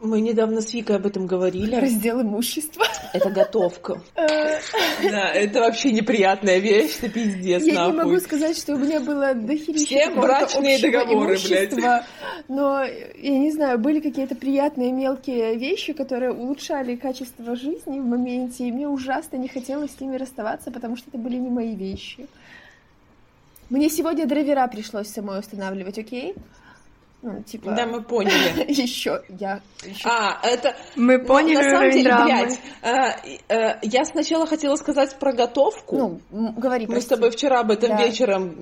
[0.00, 1.74] Мы недавно с Викой об этом говорили.
[1.74, 2.84] Раздел имущества.
[3.14, 4.02] Это готовка.
[4.16, 4.58] Э.
[5.02, 9.34] Да, это вообще неприятная вещь, это пиздец, Я не могу сказать, что у меня было
[9.34, 11.74] дохерища Все брачные договоры, блядь.
[12.48, 18.68] Но, я не знаю, были какие-то приятные мелкие вещи, которые улучшали качество жизни в моменте,
[18.68, 22.26] и мне ужасно не хотелось с ними расставаться, потому что это были не мои вещи.
[23.70, 26.32] Мне сегодня драйвера пришлось самой устанавливать, окей?
[26.32, 26.42] Okay?
[27.20, 27.72] Ну, типа...
[27.72, 28.64] Да, мы поняли.
[28.70, 29.60] Еще я.
[30.04, 30.76] А, это.
[30.94, 31.56] Мы поняли.
[31.56, 32.24] Ну, на самом деле, драмы.
[32.24, 35.96] блядь, э, э, я сначала хотела сказать про готовку.
[36.30, 36.86] Ну, говори.
[36.86, 37.06] Мы прости.
[37.06, 38.06] с тобой вчера об этом да.
[38.06, 38.54] вечером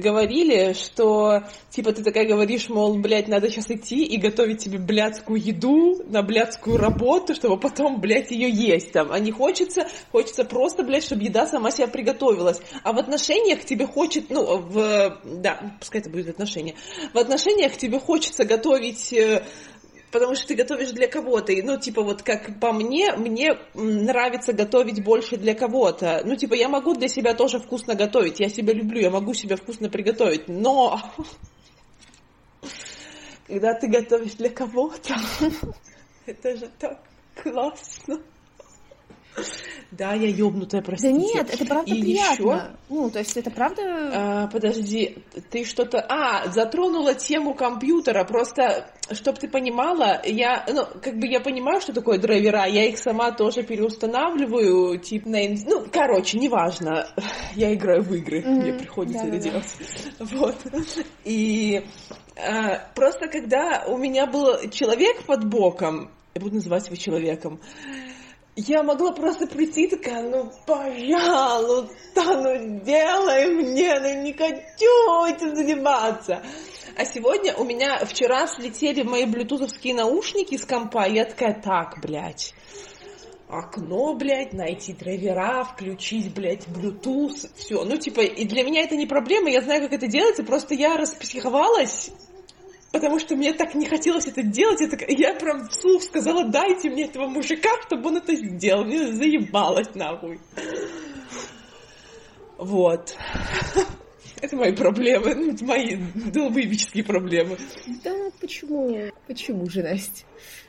[0.00, 5.40] говорили, что типа ты такая говоришь, мол, блядь, надо сейчас идти и готовить тебе блядскую
[5.40, 9.10] еду на блядскую работу, чтобы потом, блядь, ее есть там.
[9.10, 12.60] А не хочется, хочется просто, блядь, чтобы еда сама себя приготовилась.
[12.82, 16.74] А в отношениях тебе хочет, ну, в, да, пускай это будет отношения.
[17.14, 19.44] В отношениях тебе хочется готовить э,
[20.12, 21.52] потому что ты готовишь для кого-то.
[21.64, 26.22] Ну, типа, вот как по мне, мне нравится готовить больше для кого-то.
[26.24, 28.38] Ну, типа, я могу для себя тоже вкусно готовить.
[28.38, 30.46] Я себя люблю, я могу себя вкусно приготовить.
[30.46, 31.00] Но
[33.46, 35.16] когда ты готовишь для кого-то,
[36.26, 37.00] это же так
[37.42, 38.20] классно.
[39.92, 41.12] Да, я ёбнутая, простите.
[41.12, 42.32] Да нет, это правда и приятно.
[42.32, 42.70] Еще...
[42.88, 43.82] Ну, то есть это правда...
[43.84, 45.18] А, подожди,
[45.50, 46.00] ты что-то...
[46.08, 51.92] А, затронула тему компьютера, просто, чтобы ты понимала, я, ну, как бы я понимаю, что
[51.92, 55.38] такое драйвера, я их сама тоже переустанавливаю, типа, на...
[55.66, 57.08] Ну, короче, неважно,
[57.54, 58.62] я играю в игры, mm-hmm.
[58.62, 59.50] мне приходится да, это да.
[59.50, 59.74] делать.
[60.18, 60.56] Вот.
[61.24, 61.84] И
[62.36, 67.60] а, просто когда у меня был человек под боком, я буду называть его человеком,
[68.56, 76.42] я могла просто прийти такая, ну, пожалуйста, ну, делай мне, ну, не хочу этим заниматься.
[76.96, 81.98] А сегодня у меня вчера слетели мои блютузовские наушники с компа, и я такая, так,
[82.02, 82.52] блядь,
[83.48, 87.84] окно, блядь, найти драйвера, включить, блядь, Bluetooth, все.
[87.84, 90.98] Ну, типа, и для меня это не проблема, я знаю, как это делается, просто я
[90.98, 92.10] распсиховалась,
[92.92, 94.80] потому что мне так не хотелось это делать.
[94.80, 98.84] Я, так, я прям вслух сказала, дайте мне этого мужика, чтобы он это сделал.
[98.84, 100.38] Мне заебалось нахуй.
[102.58, 103.16] Вот.
[104.40, 107.56] Это мои проблемы, ну, мои долбоебические проблемы.
[108.04, 109.10] Да почему?
[109.26, 110.24] Почему же, Настя?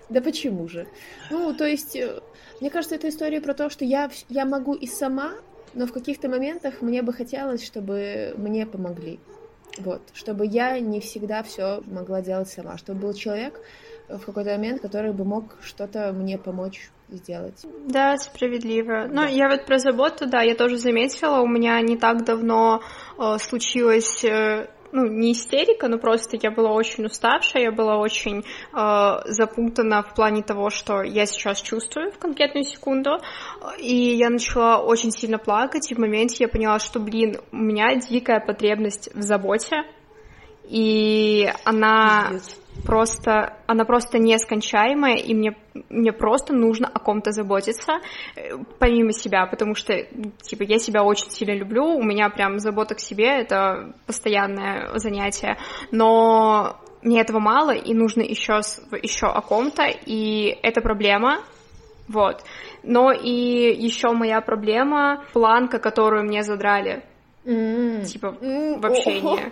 [0.09, 0.87] Да почему же?
[1.31, 2.21] Ну, то есть, э,
[2.61, 5.33] мне кажется, это история про то, что я, я могу и сама,
[5.73, 9.19] но в каких-то моментах мне бы хотелось, чтобы мне помогли.
[9.77, 13.59] Вот, чтобы я не всегда все могла делать сама, чтобы был человек
[14.07, 17.65] в какой-то момент, который бы мог что-то мне помочь сделать.
[17.87, 19.07] Да, справедливо.
[19.07, 19.27] Но да.
[19.27, 22.81] я вот про заботу, да, я тоже заметила, у меня не так давно
[23.17, 28.39] э, случилось э, ну, не истерика, но просто я была очень уставшая, я была очень
[28.39, 33.17] э, запутана в плане того, что я сейчас чувствую в конкретную секунду,
[33.79, 37.95] и я начала очень сильно плакать, и в моменте я поняла, что, блин, у меня
[37.95, 39.83] дикая потребность в заботе,
[40.63, 42.62] и она Пиздец.
[42.85, 45.55] Просто, она просто нескончаемая, и мне,
[45.89, 47.99] мне просто нужно о ком-то заботиться,
[48.35, 49.93] э, помимо себя, потому что,
[50.41, 55.57] типа, я себя очень сильно люблю, у меня прям забота к себе— это постоянное занятие,
[55.91, 58.61] но мне этого мало, и нужно еще,
[59.01, 61.39] еще о ком-то, и это проблема,
[62.07, 62.43] вот.
[62.83, 67.03] Но и еще моя проблема— планка, которую мне задрали,
[67.45, 68.05] Mm.
[68.05, 68.79] Типа mm.
[68.79, 69.51] в общении.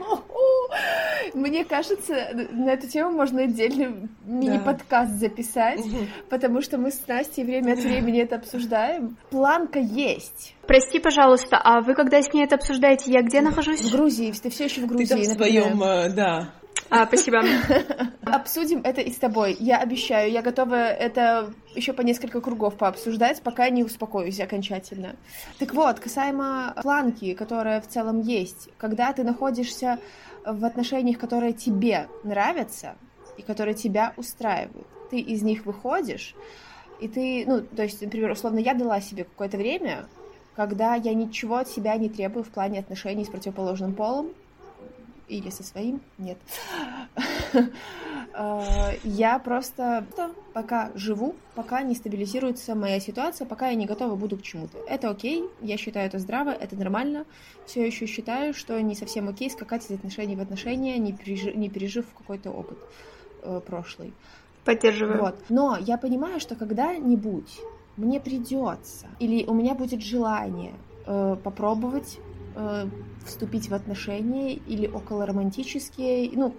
[1.34, 5.82] Мне кажется, на эту тему можно отдельный мини-подкаст записать,
[6.30, 9.18] потому что мы с Настей время от времени это обсуждаем.
[9.30, 10.56] Планка есть.
[10.68, 13.82] Прости, пожалуйста, а вы когда с ней это обсуждаете, я где нахожусь?
[13.82, 15.06] В Грузии, ты все еще в Грузии.
[15.06, 16.50] Ты там в своем, э, да,
[16.92, 17.42] а, спасибо.
[18.26, 19.56] Обсудим это и с тобой.
[19.60, 25.16] Я обещаю, я готова это еще по несколько кругов пообсуждать, пока не успокоюсь окончательно.
[25.58, 30.00] Так вот, касаемо планки, которая в целом есть, когда ты находишься
[30.46, 32.96] в отношениях, которые тебе нравятся
[33.38, 36.36] и которые тебя устраивают, ты из них выходишь,
[37.00, 40.08] и ты, ну, то есть, например, условно, я дала себе какое-то время,
[40.58, 44.32] когда я ничего от себя не требую в плане отношений с противоположным полом,
[45.32, 46.38] или со своим, нет.
[48.34, 50.06] А, я просто
[50.54, 54.78] пока живу, пока не стабилизируется моя ситуация, пока я не готова буду к чему-то.
[54.88, 57.26] Это окей, я считаю это здраво, это нормально.
[57.66, 61.70] Все еще считаю, что не совсем окей скакать из отношений в отношения, не, пережив, не
[61.70, 62.78] пережив какой-то опыт
[63.44, 64.14] э, прошлый.
[64.66, 65.22] Поддерживаю.
[65.22, 65.36] Вот.
[65.50, 67.60] Но я понимаю, что когда-нибудь
[67.98, 70.74] мне придется, или у меня будет желание
[71.06, 72.20] э, попробовать
[72.56, 72.88] э,
[73.26, 76.56] вступить в отношения или около романтические, ну,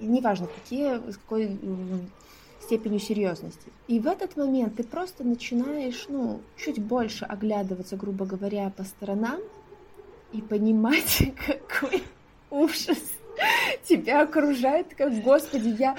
[0.00, 1.58] неважно какие, с какой
[2.60, 3.72] степенью серьезности.
[3.86, 9.40] И в этот момент ты просто начинаешь, ну, чуть больше оглядываться, грубо говоря, по сторонам
[10.32, 11.32] и понимать,
[11.68, 12.02] какой
[12.50, 13.17] ужас
[13.84, 15.96] тебя окружает, как, господи, я,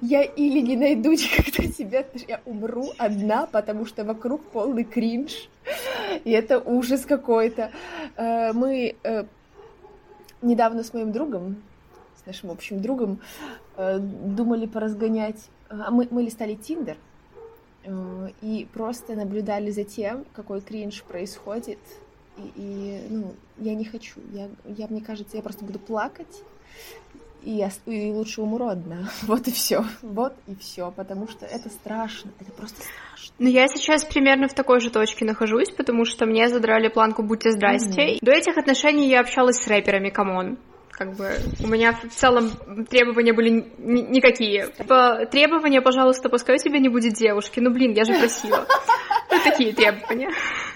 [0.00, 5.48] я или не найду никогда тебя, я умру одна, потому что вокруг полный кринж,
[6.24, 7.70] и это ужас какой-то.
[8.16, 9.24] Э, мы э,
[10.40, 11.56] недавно с моим другом,
[12.22, 13.20] с нашим общим другом,
[13.76, 16.96] э, думали поразгонять, а мы, мы листали Тиндер,
[18.42, 21.80] и просто наблюдали за тем, какой кринж происходит,
[22.36, 24.20] и, и ну, я не хочу.
[24.32, 26.44] Я, я, мне кажется, я просто буду плакать
[27.42, 29.10] и, я, и лучше умру одна.
[29.22, 29.84] Вот и все.
[30.02, 30.92] Вот и все.
[30.94, 32.30] Потому что это страшно.
[32.40, 33.34] Это просто страшно.
[33.38, 37.50] Но я сейчас примерно в такой же точке нахожусь, потому что мне задрали планку «Будьте
[37.50, 38.14] здрасте».
[38.14, 38.18] Mm-hmm.
[38.20, 40.58] До этих отношений я общалась с рэперами, come on
[41.02, 41.32] как бы
[41.64, 42.50] у меня в целом
[42.88, 44.68] требования были ни- никакие.
[44.78, 47.58] Типа, требования, пожалуйста, пускай у тебя не будет девушки.
[47.58, 48.66] Ну, блин, я же просила.
[49.30, 50.28] Вот такие требования.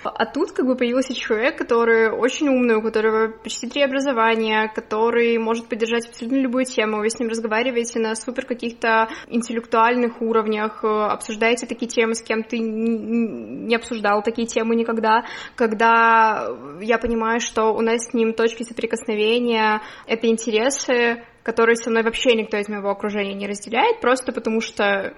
[0.09, 5.37] А тут как бы появился человек, который очень умный, у которого почти три образования, который
[5.39, 6.99] может поддержать абсолютно любую тему.
[6.99, 12.59] Вы с ним разговариваете на супер каких-то интеллектуальных уровнях, обсуждаете такие темы, с кем ты
[12.59, 15.25] не обсуждал такие темы никогда.
[15.55, 16.49] Когда
[16.81, 22.35] я понимаю, что у нас с ним точки соприкосновения, это интересы, которые со мной вообще
[22.35, 25.15] никто из моего окружения не разделяет, просто потому что...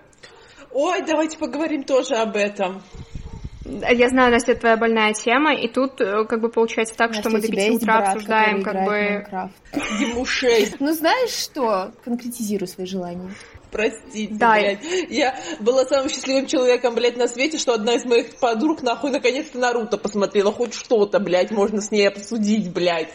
[0.71, 2.83] Ой, давайте поговорим тоже об этом.
[3.69, 7.23] Я знаю, Настя, это твоя больная тема, и тут э, как бы получается так, Настя,
[7.23, 9.27] что мы до пяти утра брат, обсуждаем как бы...
[10.01, 10.81] Ему шесть.
[10.81, 11.93] Ну знаешь что?
[12.03, 13.31] Конкретизируй свои желания.
[13.71, 14.55] Простите, да.
[14.55, 14.81] блядь.
[15.11, 19.59] Я была самым счастливым человеком, блядь, на свете, что одна из моих подруг, нахуй, наконец-то
[19.59, 20.51] Наруто посмотрела.
[20.53, 23.13] Хоть что-то, блядь, можно с ней обсудить, блядь.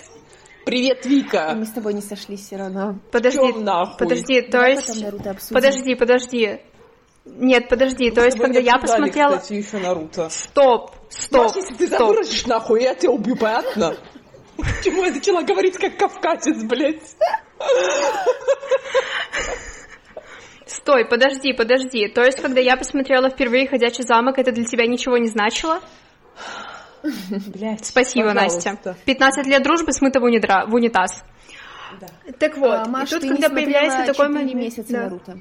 [0.65, 1.49] Привет, Вика.
[1.51, 2.99] И мы с тобой не сошлись все равно.
[3.11, 3.97] Подожди, нахуй?
[3.97, 5.03] подожди, то есть...
[5.51, 6.59] Подожди, подожди.
[7.25, 9.37] Нет, подожди, мы то есть, когда я посмотрела...
[9.37, 10.29] Кстати, еще Наруто.
[10.29, 13.95] Стоп, стоп, Маш, если ты забросишь нахуй, я тебя убью, понятно?
[14.57, 17.01] Почему я начала говорить как кавказец, блядь?
[20.65, 22.07] Стой, подожди, подожди.
[22.07, 25.79] То есть, когда я посмотрела впервые «Ходячий замок», это для тебя ничего не значило?
[27.47, 28.71] Блять, Спасибо, пожалуйста.
[28.71, 28.95] Настя.
[29.05, 30.65] 15 лет дружбы смыто в, унитра...
[30.67, 31.23] в унитаз.
[31.99, 32.07] Да.
[32.39, 34.55] Так вот, а, Маш, и тут, когда появляется такой момент...
[34.55, 35.03] месяца да.
[35.03, 35.39] Наруто.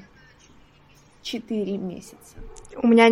[1.23, 2.35] Четыре месяца.
[2.75, 3.09] У меня...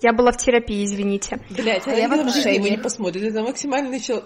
[0.00, 1.40] Я была в терапии, извините.
[1.50, 3.22] Блять, а, я в жизни его не посмотрит.
[3.24, 4.22] Это максимальный чел...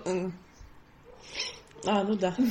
[1.87, 2.37] А, ну да.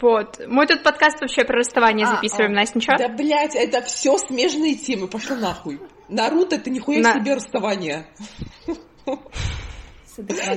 [0.00, 0.40] Вот.
[0.46, 2.96] Мы тут подкаст вообще про расставание а, записываем, а, Настя, ничего?
[2.96, 5.80] Да, блядь, это все смежные темы, пошла нахуй.
[6.08, 7.14] Наруто это нихуя На...
[7.14, 8.06] себе расставание.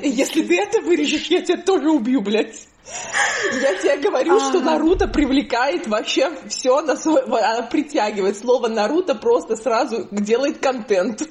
[0.04, 2.68] Если ты это вырежешь, я тебя тоже убью, блядь.
[3.62, 7.22] Я тебе говорю, что Наруто привлекает вообще все на свой...
[7.24, 8.38] Она притягивает.
[8.38, 11.30] Слово Наруто просто сразу делает контент.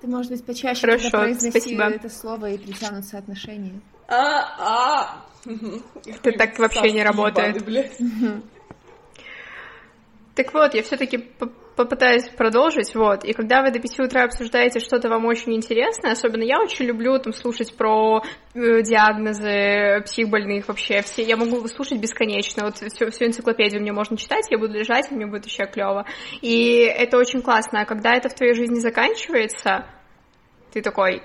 [0.00, 1.84] Ты, может быть, почаще Хорошо, произнеси спасибо.
[1.84, 3.80] это слово и притянутся отношения.
[4.08, 5.24] А, а.
[6.06, 7.64] Это так вообще не работает.
[10.34, 11.30] Так вот, я все-таки
[11.76, 16.42] попытаюсь продолжить, вот, и когда вы до 5 утра обсуждаете что-то вам очень интересное, особенно
[16.42, 18.22] я очень люблю там слушать про
[18.54, 24.16] э, диагнозы психбольных вообще, все, я могу слушать бесконечно, вот всю, всю энциклопедию мне можно
[24.16, 26.06] читать, я буду лежать, и мне будет еще клево,
[26.40, 29.86] и это очень классно, а когда это в твоей жизни заканчивается,
[30.72, 31.22] ты такой,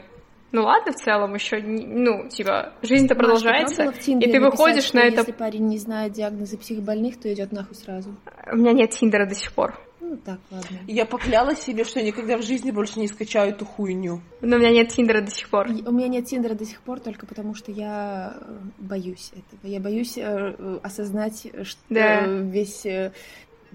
[0.52, 5.18] ну ладно, в целом еще, ну, типа, жизнь-то продолжается, и ты выходишь на это...
[5.18, 8.16] Если парень не знает диагнозы психбольных, то идет нахуй сразу.
[8.52, 9.89] У меня нет Тиндера до сих пор.
[10.10, 10.80] Ну так, ладно.
[10.88, 14.22] Я поклялась себе, что я никогда в жизни больше не скачаю эту хуйню.
[14.42, 15.68] Но у меня нет Тиндера до сих пор.
[15.68, 19.72] У меня нет Тиндера до сих пор только потому, что я э, боюсь этого.
[19.72, 22.26] Я боюсь э, осознать что да.
[22.26, 23.12] весь э,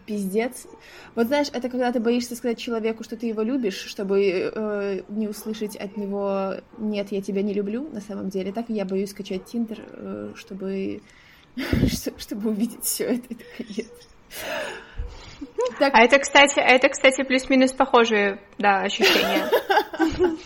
[0.07, 0.67] пиздец.
[1.15, 5.29] Вот знаешь, это когда ты боишься сказать человеку, что ты его любишь, чтобы э, не
[5.29, 8.53] услышать от него «нет, я тебя не люблю» на самом деле.
[8.53, 11.01] Так я боюсь скачать Тиндер, э, чтобы,
[12.19, 13.37] чтобы увидеть все это.
[15.79, 15.95] Так...
[15.95, 19.49] А это, кстати, а это, кстати, плюс-минус похожие, да, ощущения.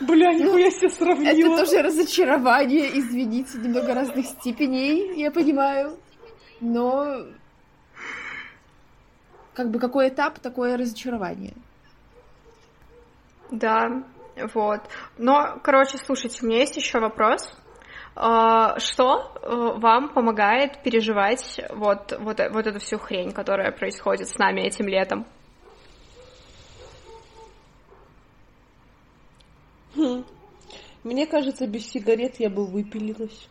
[0.00, 1.54] Бля, нихуя себе сравнила.
[1.54, 5.98] Это тоже разочарование, извините, немного разных степеней, я понимаю.
[6.60, 7.26] Но
[9.54, 11.54] как бы какой этап, такое разочарование.
[13.50, 14.04] Да,
[14.54, 14.80] вот.
[15.16, 17.52] Но, короче, слушайте, у меня есть еще вопрос.
[18.20, 24.36] А, что э, вам помогает переживать вот, вот, вот эту всю хрень, которая происходит с
[24.38, 25.24] нами этим летом?
[29.94, 30.24] Хм.
[31.04, 33.48] Мне кажется, без сигарет я бы выпилилась.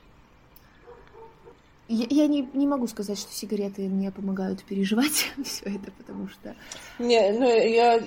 [1.88, 6.53] Я, я не, не могу сказать, что сигареты мне помогают переживать все это, потому что...
[6.99, 8.03] Не, ну я...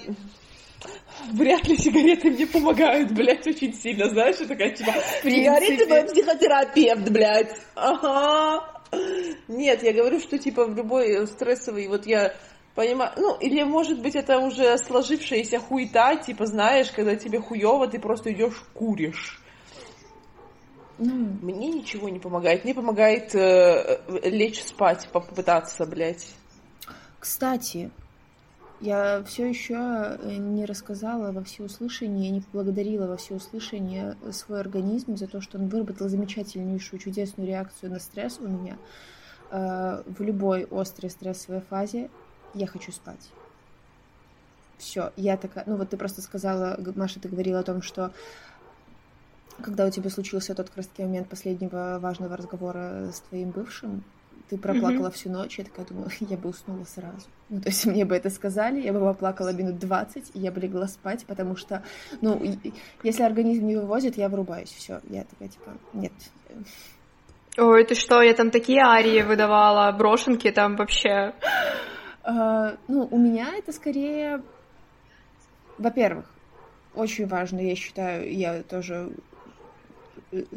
[1.32, 7.10] Вряд ли сигареты мне помогают, блядь, очень сильно, знаешь, я такая, типа, сигареты мой психотерапевт,
[7.10, 8.82] блядь, ага.
[9.48, 12.34] Нет, я говорю, что, типа, в любой стрессовый, вот я
[12.74, 17.98] понимаю, ну, или, может быть, это уже сложившаяся хуета, типа, знаешь, когда тебе хуево, ты
[17.98, 19.40] просто идешь куришь.
[20.98, 21.38] Mm.
[21.42, 22.64] Мне ничего не помогает.
[22.64, 26.26] Мне помогает э, лечь спать, попытаться, блядь.
[27.18, 27.90] Кстати,
[28.80, 35.26] я все еще э, не рассказала во всеуслышание, не поблагодарила во всеуслышание свой организм за
[35.26, 38.78] то, что он выработал замечательнейшую, чудесную реакцию на стресс у меня.
[39.50, 42.10] Э, в любой острой стрессовой фазе
[42.54, 43.30] я хочу спать.
[44.78, 48.12] Все, я такая, ну вот ты просто сказала, Маша, ты говорила о том, что
[49.60, 54.04] когда у тебя случился тот краткий момент последнего важного разговора с твоим бывшим,
[54.50, 55.12] ты проплакала mm-hmm.
[55.12, 57.28] всю ночь, я такая думаю, я бы уснула сразу.
[57.48, 60.60] Ну, то есть мне бы это сказали, я бы поплакала минут 20, и я бы
[60.60, 61.84] легла спать, потому что,
[62.20, 62.42] ну,
[63.04, 66.12] если организм не вывозит, я врубаюсь, все, я такая, типа, нет.
[67.56, 71.32] Ой, ты что, я там такие арии выдавала, брошенки там вообще.
[72.22, 74.42] Uh, ну, у меня это скорее,
[75.78, 76.26] во-первых,
[76.94, 79.10] очень важно, я считаю, я тоже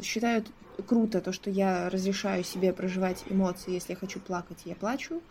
[0.02, 0.44] считаю
[0.86, 3.72] круто то, что я разрешаю себе проживать эмоции.
[3.72, 5.22] Если я хочу плакать, я плачу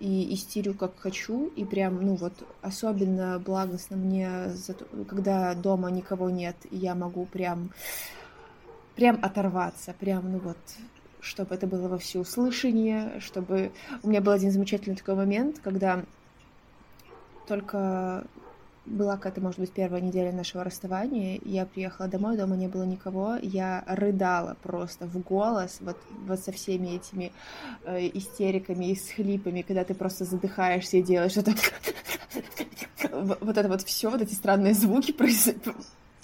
[0.00, 2.32] и истерю как хочу, и прям, ну вот,
[2.62, 4.50] особенно благостно мне,
[5.06, 7.70] когда дома никого нет, и я могу прям,
[8.96, 10.56] прям оторваться, прям, ну вот,
[11.20, 13.72] чтобы это было во всеуслышание, чтобы...
[14.02, 16.02] У меня был один замечательный такой момент, когда
[17.46, 18.24] только
[18.90, 21.40] была какая-то, может быть, первая неделя нашего расставания.
[21.44, 23.36] Я приехала домой, дома не было никого.
[23.40, 27.32] Я рыдала просто в голос, вот, вот со всеми этими
[27.84, 31.52] э, истериками и схлипами, когда ты просто задыхаешься и делаешь это...
[33.12, 35.12] Вот это вот все, вот эти странные звуки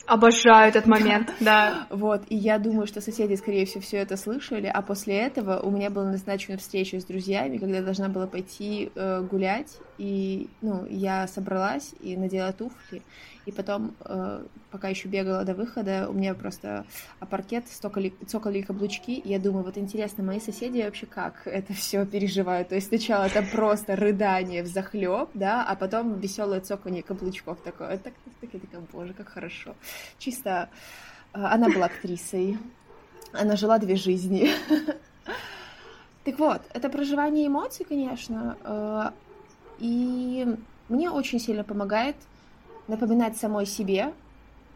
[0.07, 1.87] Обожаю этот момент, да.
[1.91, 5.71] Вот, и я думаю, что соседи, скорее всего, все это слышали, а после этого у
[5.71, 10.87] меня была назначена встреча с друзьями, когда я должна была пойти э, гулять, и, ну,
[10.87, 13.03] я собралась и надела туфли,
[13.47, 16.85] и потом, э, пока еще бегала до выхода, у меня просто
[17.21, 21.73] а паркет, стокали, цокали каблучки, и я думаю, вот интересно, мои соседи вообще как это
[21.73, 22.69] все переживают?
[22.69, 27.99] То есть сначала это просто рыдание в захлеб, да, а потом веселое цоканье каблучков такое.
[27.99, 29.75] Так, так, так, так, боже, как хорошо.
[30.19, 30.69] Чисто
[31.33, 32.59] э, она была актрисой,
[33.33, 34.51] она жила две жизни.
[36.25, 39.11] Так вот, это проживание эмоций, конечно, э,
[39.79, 40.57] и
[40.89, 42.17] мне очень сильно помогает
[42.89, 44.13] напоминать самой себе,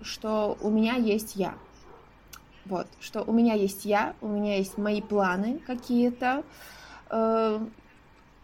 [0.02, 1.54] что у меня есть я.
[2.66, 6.44] Вот, что у меня есть я, у меня есть мои планы какие-то.
[7.08, 7.58] Э,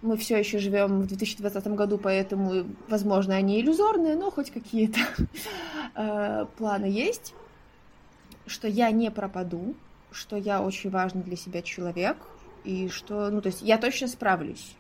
[0.03, 5.01] мы все еще живем в 2020 году, поэтому, возможно, они иллюзорные, но хоть какие-то
[5.95, 7.35] э, планы есть.
[8.47, 9.75] Что я не пропаду,
[10.13, 12.17] что я очень важный для себя человек,
[12.65, 14.77] и что, ну, то есть я точно справлюсь.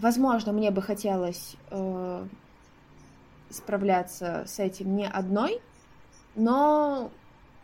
[0.00, 2.26] Возможно, мне бы хотелось э,
[3.50, 5.60] справляться с этим не одной,
[6.34, 7.10] но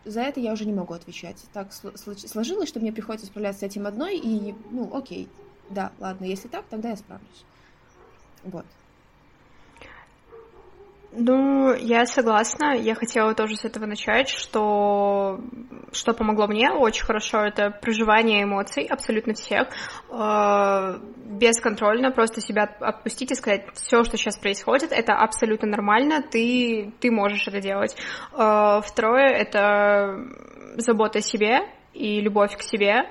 [0.05, 1.43] за это я уже не могу отвечать.
[1.51, 5.27] Так сложилось, что мне приходится справляться с этим одной, и, ну, окей,
[5.71, 7.45] да, ладно, если так, тогда я справлюсь.
[8.43, 8.65] Вот.
[11.11, 12.75] Ну, я согласна.
[12.75, 15.39] Я хотела тоже с этого начать, что
[15.91, 19.69] что помогло мне очень хорошо, это проживание эмоций абсолютно всех,
[20.09, 26.93] э, бесконтрольно, просто себя отпустить и сказать, все, что сейчас происходит, это абсолютно нормально, ты,
[26.99, 27.95] ты можешь это делать.
[28.33, 30.25] Э, второе, это
[30.75, 31.61] забота о себе
[31.93, 33.05] и любовь к себе,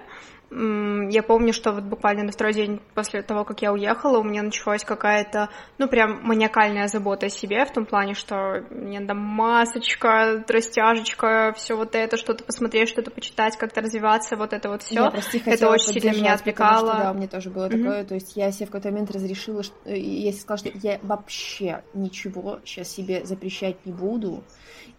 [0.51, 4.43] я помню, что вот буквально на второй день после того, как я уехала, у меня
[4.43, 10.45] началась какая-то, ну, прям маниакальная забота о себе, в том плане, что мне надо масочка,
[10.47, 14.95] растяжечка, все вот это, что-то посмотреть, что-то почитать, как-то развиваться, вот это вот все.
[15.05, 16.93] Я, прости, это очень сильно меня отвлекало.
[16.93, 17.83] Что, да, у меня тоже было mm-hmm.
[17.83, 21.83] такое, то есть я себе в какой-то момент разрешила, что, я сказала, что я вообще
[21.93, 24.45] ничего сейчас себе запрещать не буду,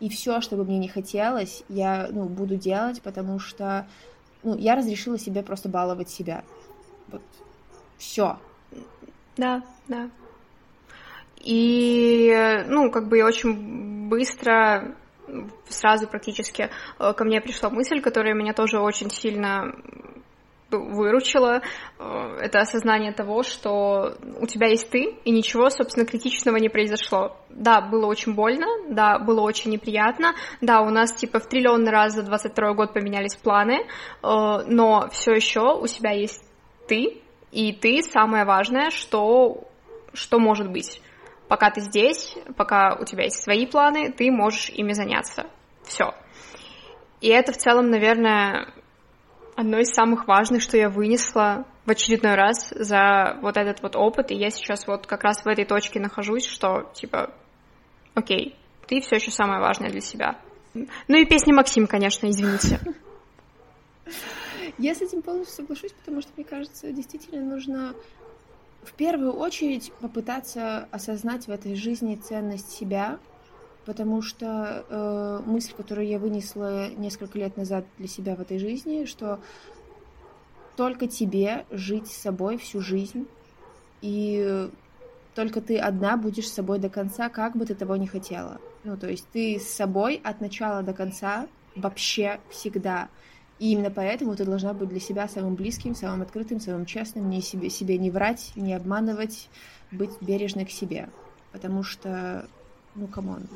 [0.02, 3.88] и все, что бы мне не хотелось, я, ну, буду делать, потому что
[4.43, 6.43] ну, я разрешила себе просто баловать себя.
[7.07, 7.21] Вот.
[7.97, 8.38] Все.
[9.35, 10.09] Да, да.
[11.39, 14.95] И, ну, как бы я очень быстро,
[15.69, 16.69] сразу практически
[16.99, 19.73] э, ко мне пришла мысль, которая меня тоже очень сильно
[20.72, 21.61] выручила,
[21.99, 27.38] э, это осознание того, что у тебя есть ты, и ничего, собственно, критичного не произошло.
[27.49, 32.13] Да, было очень больно, да, было очень неприятно, да, у нас типа в триллионный раз
[32.13, 33.86] за 22 год поменялись планы, э,
[34.22, 36.43] но все еще у себя есть
[36.88, 39.63] ты, и ты самое важное, что,
[40.13, 41.01] что может быть.
[41.47, 45.45] Пока ты здесь, пока у тебя есть свои планы, ты можешь ими заняться.
[45.84, 46.13] Все.
[47.22, 48.74] И это в целом, наверное,
[49.58, 54.30] одно из самых важных, что я вынесла в очередной раз за вот этот вот опыт,
[54.30, 57.34] и я сейчас вот как раз в этой точке нахожусь, что типа,
[58.14, 58.55] окей,
[58.86, 60.39] ты все еще самое важное для себя.
[60.76, 62.80] Ну и песни Максим, конечно, извините.
[64.78, 67.95] Я с этим полностью соглашусь, потому что, мне кажется, действительно нужно
[68.84, 73.18] в первую очередь попытаться осознать в этой жизни ценность себя,
[73.88, 79.05] потому что э, мысль, которую я вынесла несколько лет назад для себя в этой жизни,
[79.05, 79.39] что
[80.75, 83.27] только тебе жить с собой всю жизнь,
[84.01, 84.69] и
[85.35, 88.59] только ты одна будешь с собой до конца, как бы ты того не хотела.
[88.83, 93.07] Ну, то есть ты с собой от начала до конца вообще всегда.
[93.57, 97.41] И именно поэтому ты должна быть для себя самым близким, самым открытым, самым честным, не
[97.41, 99.47] себе, себе не врать, не обманывать,
[99.91, 101.07] быть бережной к себе.
[101.53, 102.45] Потому что,
[102.95, 103.47] ну, come on,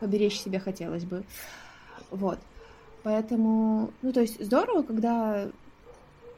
[0.00, 1.24] поберечь себя хотелось бы.
[2.10, 2.38] Вот.
[3.02, 5.48] Поэтому, ну, то есть здорово, когда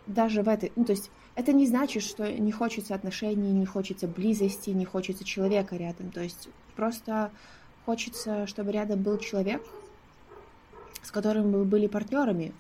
[0.07, 4.07] даже в этой, ну, то есть это не значит, что не хочется отношений, не хочется
[4.07, 6.11] близости, не хочется человека рядом.
[6.11, 7.31] То есть просто
[7.87, 9.63] хочется, чтобы рядом был человек,
[11.03, 12.53] с которым вы были партнерами,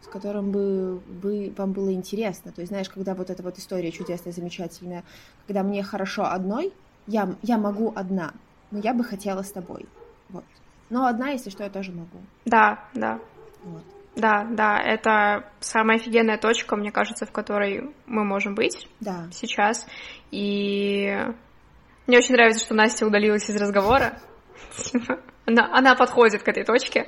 [0.00, 2.52] с которым бы вы, вам было интересно.
[2.52, 5.04] То есть, знаешь, когда вот эта вот история чудесная, замечательная,
[5.46, 6.72] когда мне хорошо одной,
[7.06, 8.32] я, я могу одна,
[8.70, 9.86] но я бы хотела с тобой.
[10.28, 10.44] Вот.
[10.90, 12.18] Но одна, если что, я тоже могу.
[12.44, 13.18] Да, да.
[13.62, 13.82] Вот.
[14.16, 19.28] Да, да, это самая офигенная точка, мне кажется, в которой мы можем быть да.
[19.32, 19.86] сейчас.
[20.30, 21.10] И
[22.06, 24.18] мне очень нравится, что Настя удалилась из разговора.
[25.46, 27.06] Она, она подходит к этой точке.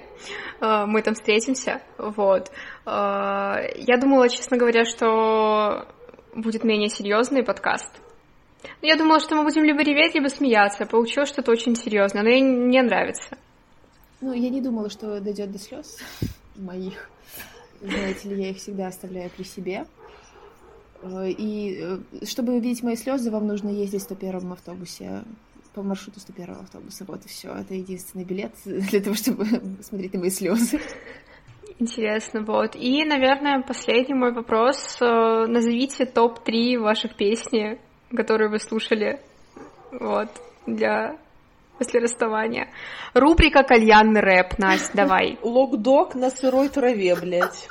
[0.60, 1.80] Э, мы там встретимся.
[1.96, 2.50] Вот.
[2.84, 5.88] Э, я думала, честно говоря, что
[6.34, 7.98] будет менее серьезный подкаст.
[8.82, 10.86] Я думала, что мы будем либо реветь, либо смеяться.
[10.86, 13.36] Получилось что-то очень серьезное, но ей не нравится.
[14.20, 15.98] Ну, я не думала, что дойдет до слез
[16.56, 17.10] моих.
[17.80, 19.84] Знаете ли, я их всегда оставляю при себе.
[21.02, 25.22] Э, и э, чтобы увидеть мои слезы, вам нужно ездить в 101 автобусе
[25.74, 27.04] по маршруту 101 автобуса.
[27.06, 27.50] Вот и все.
[27.50, 29.44] Это единственный билет для того, чтобы
[29.82, 30.80] смотреть на мои слезы.
[31.78, 32.74] Интересно, вот.
[32.74, 34.96] И, наверное, последний мой вопрос.
[35.00, 37.78] Э, назовите топ-3 ваших песни,
[38.14, 39.20] которые вы слушали
[39.92, 40.28] вот,
[40.66, 41.16] для
[41.78, 42.68] после расставания.
[43.14, 44.58] Рубрика «Кальянный рэп».
[44.58, 45.38] Настя, давай.
[45.42, 47.68] Локдог на сырой траве, блядь.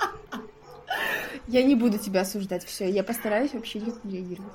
[1.47, 4.53] Я не буду тебя осуждать, все, я постараюсь вообще не реагировать.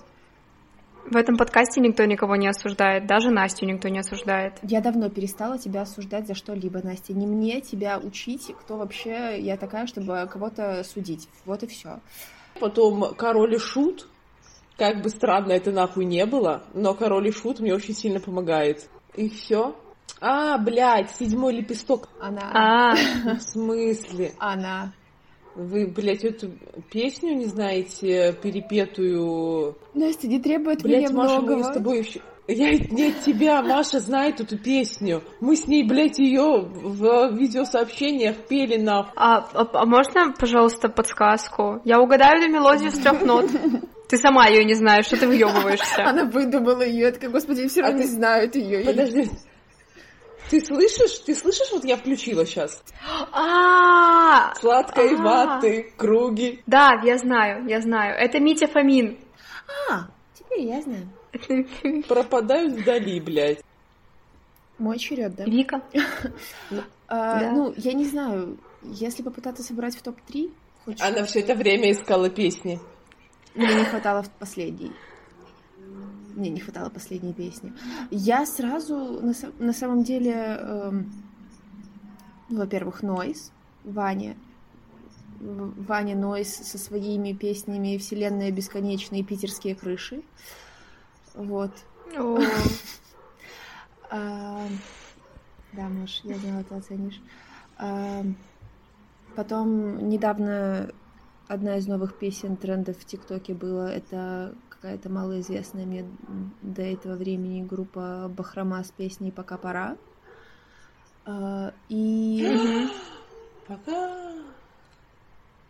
[1.06, 4.54] В этом подкасте никто никого не осуждает, даже Настю никто не осуждает.
[4.62, 7.14] Я давно перестала тебя осуждать за что-либо, Настя.
[7.14, 11.28] Не мне тебя учить, кто вообще я такая, чтобы кого-то судить.
[11.46, 12.00] Вот и все.
[12.60, 14.08] Потом король и шут.
[14.80, 18.88] Как бы странно это нахуй не было, но король и шут мне очень сильно помогает.
[19.14, 19.76] И все.
[20.22, 22.08] А, блядь, седьмой лепесток.
[22.18, 22.50] Она.
[22.54, 24.32] А, В смысле?
[24.38, 24.94] Она.
[25.54, 26.52] Вы, блядь, эту
[26.90, 29.76] песню не знаете, перепетую?
[29.92, 31.62] Настя, не требует Блядь, меня Маша, мы многого.
[31.64, 32.22] с тобой еще...
[32.52, 35.22] Я не от тебя, Маша знает эту песню.
[35.40, 39.12] Мы с ней, блядь, ее в видеосообщениях пели нахуй.
[39.16, 41.80] а, а- а можно, пожалуйста, подсказку?
[41.84, 43.46] Я угадаю эту мелодию с трех нот.
[44.08, 46.04] Ты сама ее не знаешь, что ты въебываешься.
[46.04, 47.06] Она выдумала ее.
[47.06, 48.84] Я такая, господи, все А равно ты- не знают ее.
[48.84, 49.30] Подожди.
[50.50, 51.18] Ты слышишь?
[51.24, 52.82] Ты слышишь, вот я включила сейчас?
[53.32, 55.22] А, Сладкой А.
[55.22, 56.60] ваты, круги.
[56.66, 58.16] да, я знаю, я знаю.
[58.18, 59.16] Это Митя Фомин.
[59.90, 61.08] А, теперь я знаю.
[62.08, 63.62] Пропадают вдали, блядь.
[64.78, 65.44] Мой черед, да?
[65.44, 65.82] Вика.
[67.08, 67.50] А.
[67.52, 70.50] Ну, я не знаю, если попытаться собрать в топ-3,
[70.84, 71.00] хочешь...
[71.00, 72.80] Она все это время искала песни.
[73.54, 74.92] Мне не хватало последней.
[76.34, 77.72] Мне не хватало последней песни.
[78.10, 81.12] Я сразу, на, са- на самом деле, эм,
[82.48, 83.50] ну, во-первых, Нойс,
[83.84, 84.36] Ваня.
[85.40, 90.22] Ваня Нойс со своими песнями «Вселенная бесконечная» и «Питерские крыши».
[91.34, 91.72] Вот.
[95.72, 97.20] Да, Маш, я знала, ты оценишь.
[99.36, 100.90] Потом недавно
[101.46, 103.90] одна из новых песен трендов в ТикТоке была.
[103.90, 106.06] Это какая-то малоизвестная мне
[106.62, 109.96] до этого времени группа Бахрома с песней «Пока пора».
[111.26, 112.88] А, И
[113.68, 114.29] Пока.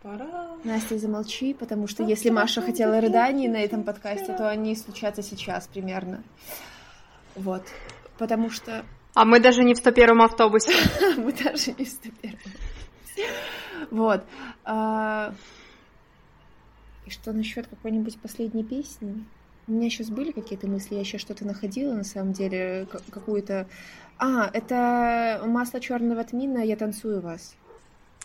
[0.03, 0.57] Пора.
[0.65, 5.69] Настя, замолчи, потому что если Маша хотела рыданий на этом подкасте, то они случатся сейчас
[5.69, 6.23] примерно.
[7.35, 7.63] Вот.
[8.17, 8.85] Потому что
[9.15, 10.73] А мы даже не в 101 автобусе.
[11.19, 12.39] Мы даже не вступили.
[13.91, 14.25] Вот.
[14.65, 15.35] А,
[17.07, 19.25] И что насчет какой-нибудь последней песни?
[19.67, 23.69] У меня сейчас были какие-то мысли, я сейчас что-то находила, на самом деле, какую-то...
[24.19, 27.55] А, это масло черного тмина «Я танцую вас».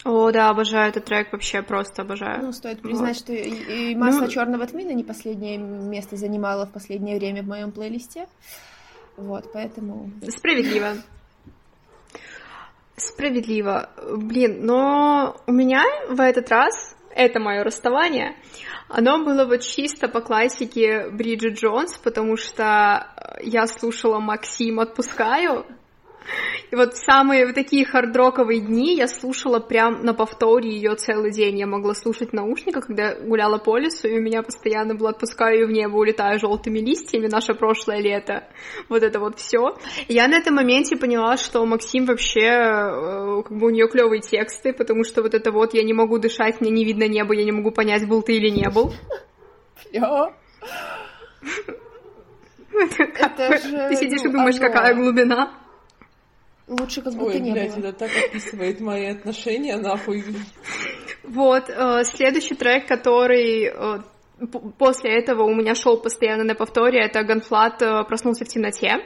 [0.06, 2.44] О, да, обожаю этот трек, вообще просто обожаю.
[2.44, 7.18] Ну, стоит признать, что и, и масло черного тмина не последнее место занимало в последнее
[7.18, 8.28] время в моем плейлисте.
[9.18, 10.12] Вот, поэтому...
[10.28, 10.94] Справедливо.
[12.96, 13.90] Справедливо.
[14.16, 18.36] Блин, но у меня в этот раз, это мое расставание,
[18.88, 23.08] оно было вот чисто по классике Бриджит Джонс, потому что
[23.42, 25.66] я слушала Максим «Отпускаю»,
[26.72, 31.32] и вот в самые вот такие хардроковые дни я слушала прям на повторе ее целый
[31.32, 31.60] день.
[31.60, 35.62] Я могла слушать в наушниках, когда гуляла по лесу, и у меня постоянно было «Отпускаю
[35.62, 38.48] ее в небо, улетаю желтыми листьями, наше прошлое лето».
[38.90, 39.76] Вот это вот все.
[40.08, 44.74] Я на этом моменте поняла, что Максим вообще, э, как бы у нее клевые тексты,
[44.74, 47.52] потому что вот это вот «Я не могу дышать, мне не видно небо, я не
[47.52, 48.94] могу понять, был ты или не был».
[52.76, 55.54] Это же, Ты сидишь и ну, думаешь, какая глубина.
[56.68, 57.88] Лучше как будто Ой, не блядь, было.
[57.88, 60.24] это так описывает мои отношения, нахуй.
[61.24, 64.00] Вот, э, следующий трек, который э,
[64.78, 68.98] после этого у меня шел постоянно на повторе, это Ганфлат э, «Проснулся в темноте».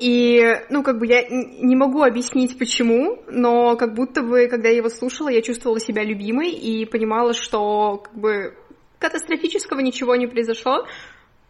[0.00, 4.76] И, ну, как бы я не могу объяснить, почему, но как будто бы, когда я
[4.76, 8.54] его слушала, я чувствовала себя любимой и понимала, что, как бы,
[8.98, 10.86] катастрофического ничего не произошло.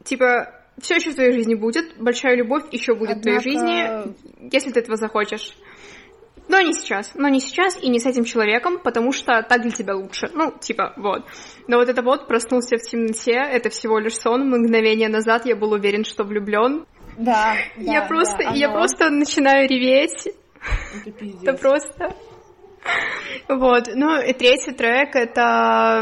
[0.04, 4.50] Типа, все еще в твоей жизни будет, большая любовь еще будет в твоей Однако- жизни,
[4.52, 5.56] если ты этого захочешь.
[6.48, 9.72] Но не сейчас, но не сейчас и не с этим человеком, потому что так для
[9.72, 10.28] тебя лучше.
[10.32, 11.24] Ну, типа, вот.
[11.66, 14.48] Но вот это вот проснулся в темноте, это всего лишь сон.
[14.48, 16.86] Мгновение назад я был уверен, что влюблен.
[17.18, 18.76] Да, я да, просто, да, я оно.
[18.78, 20.28] просто начинаю реветь.
[21.04, 21.24] Это.
[21.24, 22.14] Это просто.
[23.48, 26.00] Вот, ну и третий трек это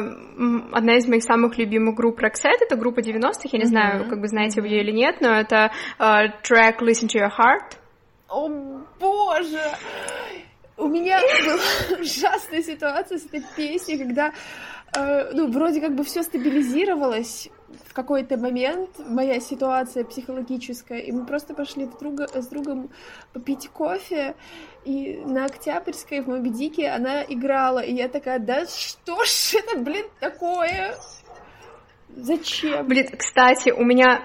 [0.73, 4.11] одна из моих самых любимых групп Roxette, это группа 90-х, я не знаю, Мгм.
[4.11, 7.77] как бы знаете вы ее или нет, но это э, трек Listen to Your Heart.
[8.29, 8.49] О
[8.99, 9.61] боже!
[10.77, 11.59] У меня была
[12.01, 14.33] ужасная ситуация с этой песней, когда,
[14.97, 17.51] э, ну, вроде как бы все стабилизировалось
[17.89, 22.91] в какой-то момент, моя ситуация психологическая, и мы просто пошли друг друга, с другом
[23.33, 24.35] попить кофе,
[24.85, 29.79] и на Октябрьской в Моби Дике она играла, и я такая, да что ж это,
[29.79, 30.97] блин, такое?
[32.17, 32.87] Зачем?
[32.87, 34.23] Блин, кстати, у меня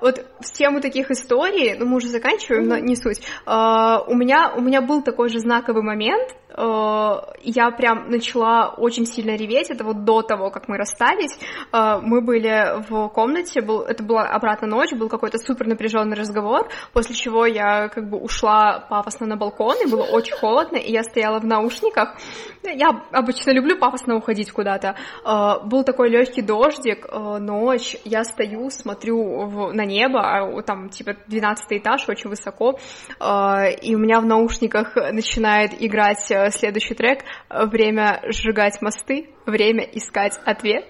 [0.00, 3.20] вот в тему таких историй, ну мы уже заканчиваем, но не суть.
[3.46, 6.34] А, у меня у меня был такой же знаковый момент.
[7.42, 11.38] я прям начала очень сильно реветь, это вот до того, как мы расстались,
[11.72, 17.14] мы были в комнате, был, это была обратная ночь, был какой-то супер напряженный разговор, после
[17.14, 21.38] чего я как бы ушла пафосно на балкон, и было очень холодно, и я стояла
[21.38, 22.16] в наушниках,
[22.64, 24.96] я обычно люблю пафосно уходить куда-то,
[25.64, 31.66] был такой легкий дождик, ночь, я стою, смотрю в, на небо, а там типа 12
[31.70, 32.78] этаж, очень высоко,
[33.18, 40.38] и у меня в наушниках начинает играть э, следующий трек «Время сжигать мосты, время искать
[40.44, 40.84] ответ»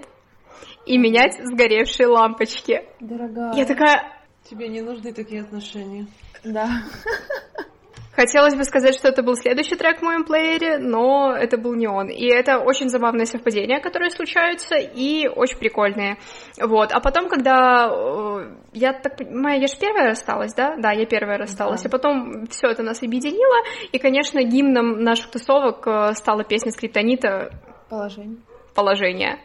[0.87, 2.83] и менять сгоревшие лампочки.
[3.01, 3.55] Дорогая.
[3.55, 4.13] Я такая...
[4.49, 6.07] Тебе не нужны такие отношения.
[6.43, 6.69] Да.
[8.19, 11.87] Хотелось бы сказать, что это был следующий трек в моем плеере, но это был не
[11.87, 12.09] он.
[12.09, 16.17] И это очень забавные совпадения, которые случаются, и очень прикольные.
[16.61, 16.91] Вот.
[16.91, 20.75] А потом, когда э, я так понимаю, я же первая рассталась, да?
[20.79, 21.83] Да, я первая рассталась.
[21.83, 21.89] Да.
[21.89, 23.65] А потом все это нас объединило.
[23.93, 27.53] И, конечно, гимном наших тусовок э, стала песня Скриптонита
[27.89, 28.39] «Положение».
[28.75, 29.39] «Положение».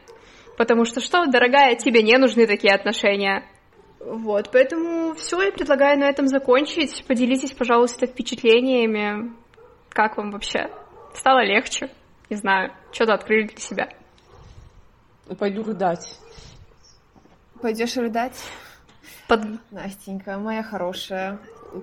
[0.58, 3.44] Потому что что, дорогая, тебе не нужны такие отношения.
[4.06, 7.06] Вот, поэтому все, я предлагаю на этом закончить.
[7.08, 9.34] Поделитесь, пожалуйста, впечатлениями.
[9.90, 10.70] Как вам вообще?
[11.14, 11.90] Стало легче?
[12.30, 13.90] Не знаю, что-то открыли для себя.
[15.38, 16.20] Пойду рыдать.
[17.62, 18.36] Пойдешь рыдать?
[19.28, 19.42] Под...
[19.72, 21.40] Настенька, моя хорошая.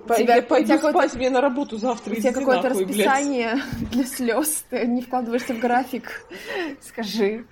[0.07, 2.13] По- тебя, я пойду спать мне на работу завтра.
[2.13, 3.89] У тебя какое-то расписание блядь.
[3.91, 4.65] для слез.
[4.69, 6.23] Ты не вкладываешься в график.
[6.81, 7.45] Скажи.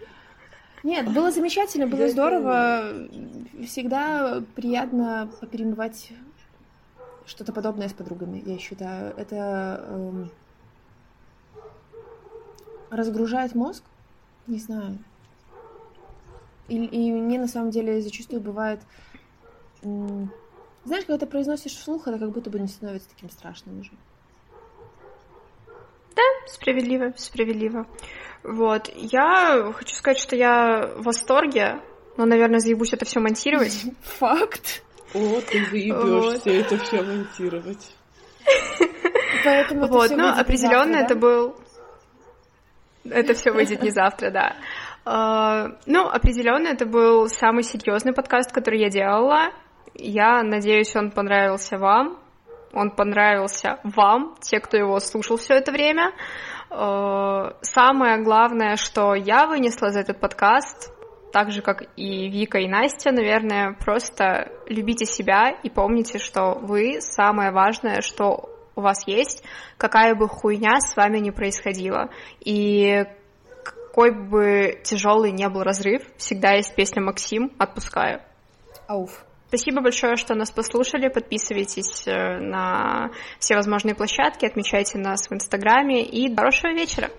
[0.84, 3.10] Нет, было замечательно, было Я здорово.
[3.66, 6.12] Всегда приятно поперемывать
[7.26, 9.14] что-то подобное с подругами, я считаю.
[9.16, 10.32] Это эм,
[12.90, 13.84] разгружает мозг,
[14.48, 14.98] не знаю.
[16.68, 18.80] И, и мне на самом деле зачастую бывает...
[19.84, 20.32] М-
[20.86, 23.92] знаешь, когда ты произносишь вслух, это как будто бы не становится таким страшным уже.
[26.20, 27.86] Да, справедливо, справедливо.
[28.44, 28.90] Вот.
[28.96, 31.82] Я хочу сказать, что я в восторге,
[32.18, 33.86] но, наверное, заебусь это все монтировать.
[34.20, 34.84] Факт.
[35.14, 37.96] О, ты заебешься это все монтировать.
[39.46, 41.56] Поэтому вот, ну, определенно это был...
[43.06, 44.56] Это все выйдет не завтра, да.
[45.06, 49.54] Uh, ну, определенно, это был самый серьезный подкаст, который я делала.
[49.96, 52.20] Я надеюсь, он понравился вам.
[52.74, 56.12] Он понравился вам, те, кто его слушал все это время.
[56.70, 60.94] Э, самое главное, что я вынесла за этот подкаст,
[61.32, 67.02] так же, как и Вика и Настя, наверное, просто любите себя и помните, что вы
[67.02, 69.44] самое важное, что у вас есть,
[69.78, 72.10] какая бы хуйня с вами ни происходила.
[72.40, 73.06] И
[73.64, 78.22] какой бы тяжелый не был разрыв, всегда есть песня Максим «Отпускаю».
[78.88, 79.26] Ауф.
[79.50, 81.08] Спасибо большое, что нас послушали.
[81.08, 87.10] Подписывайтесь э, на все возможные площадки, отмечайте нас в Инстаграме и хорошего вечера.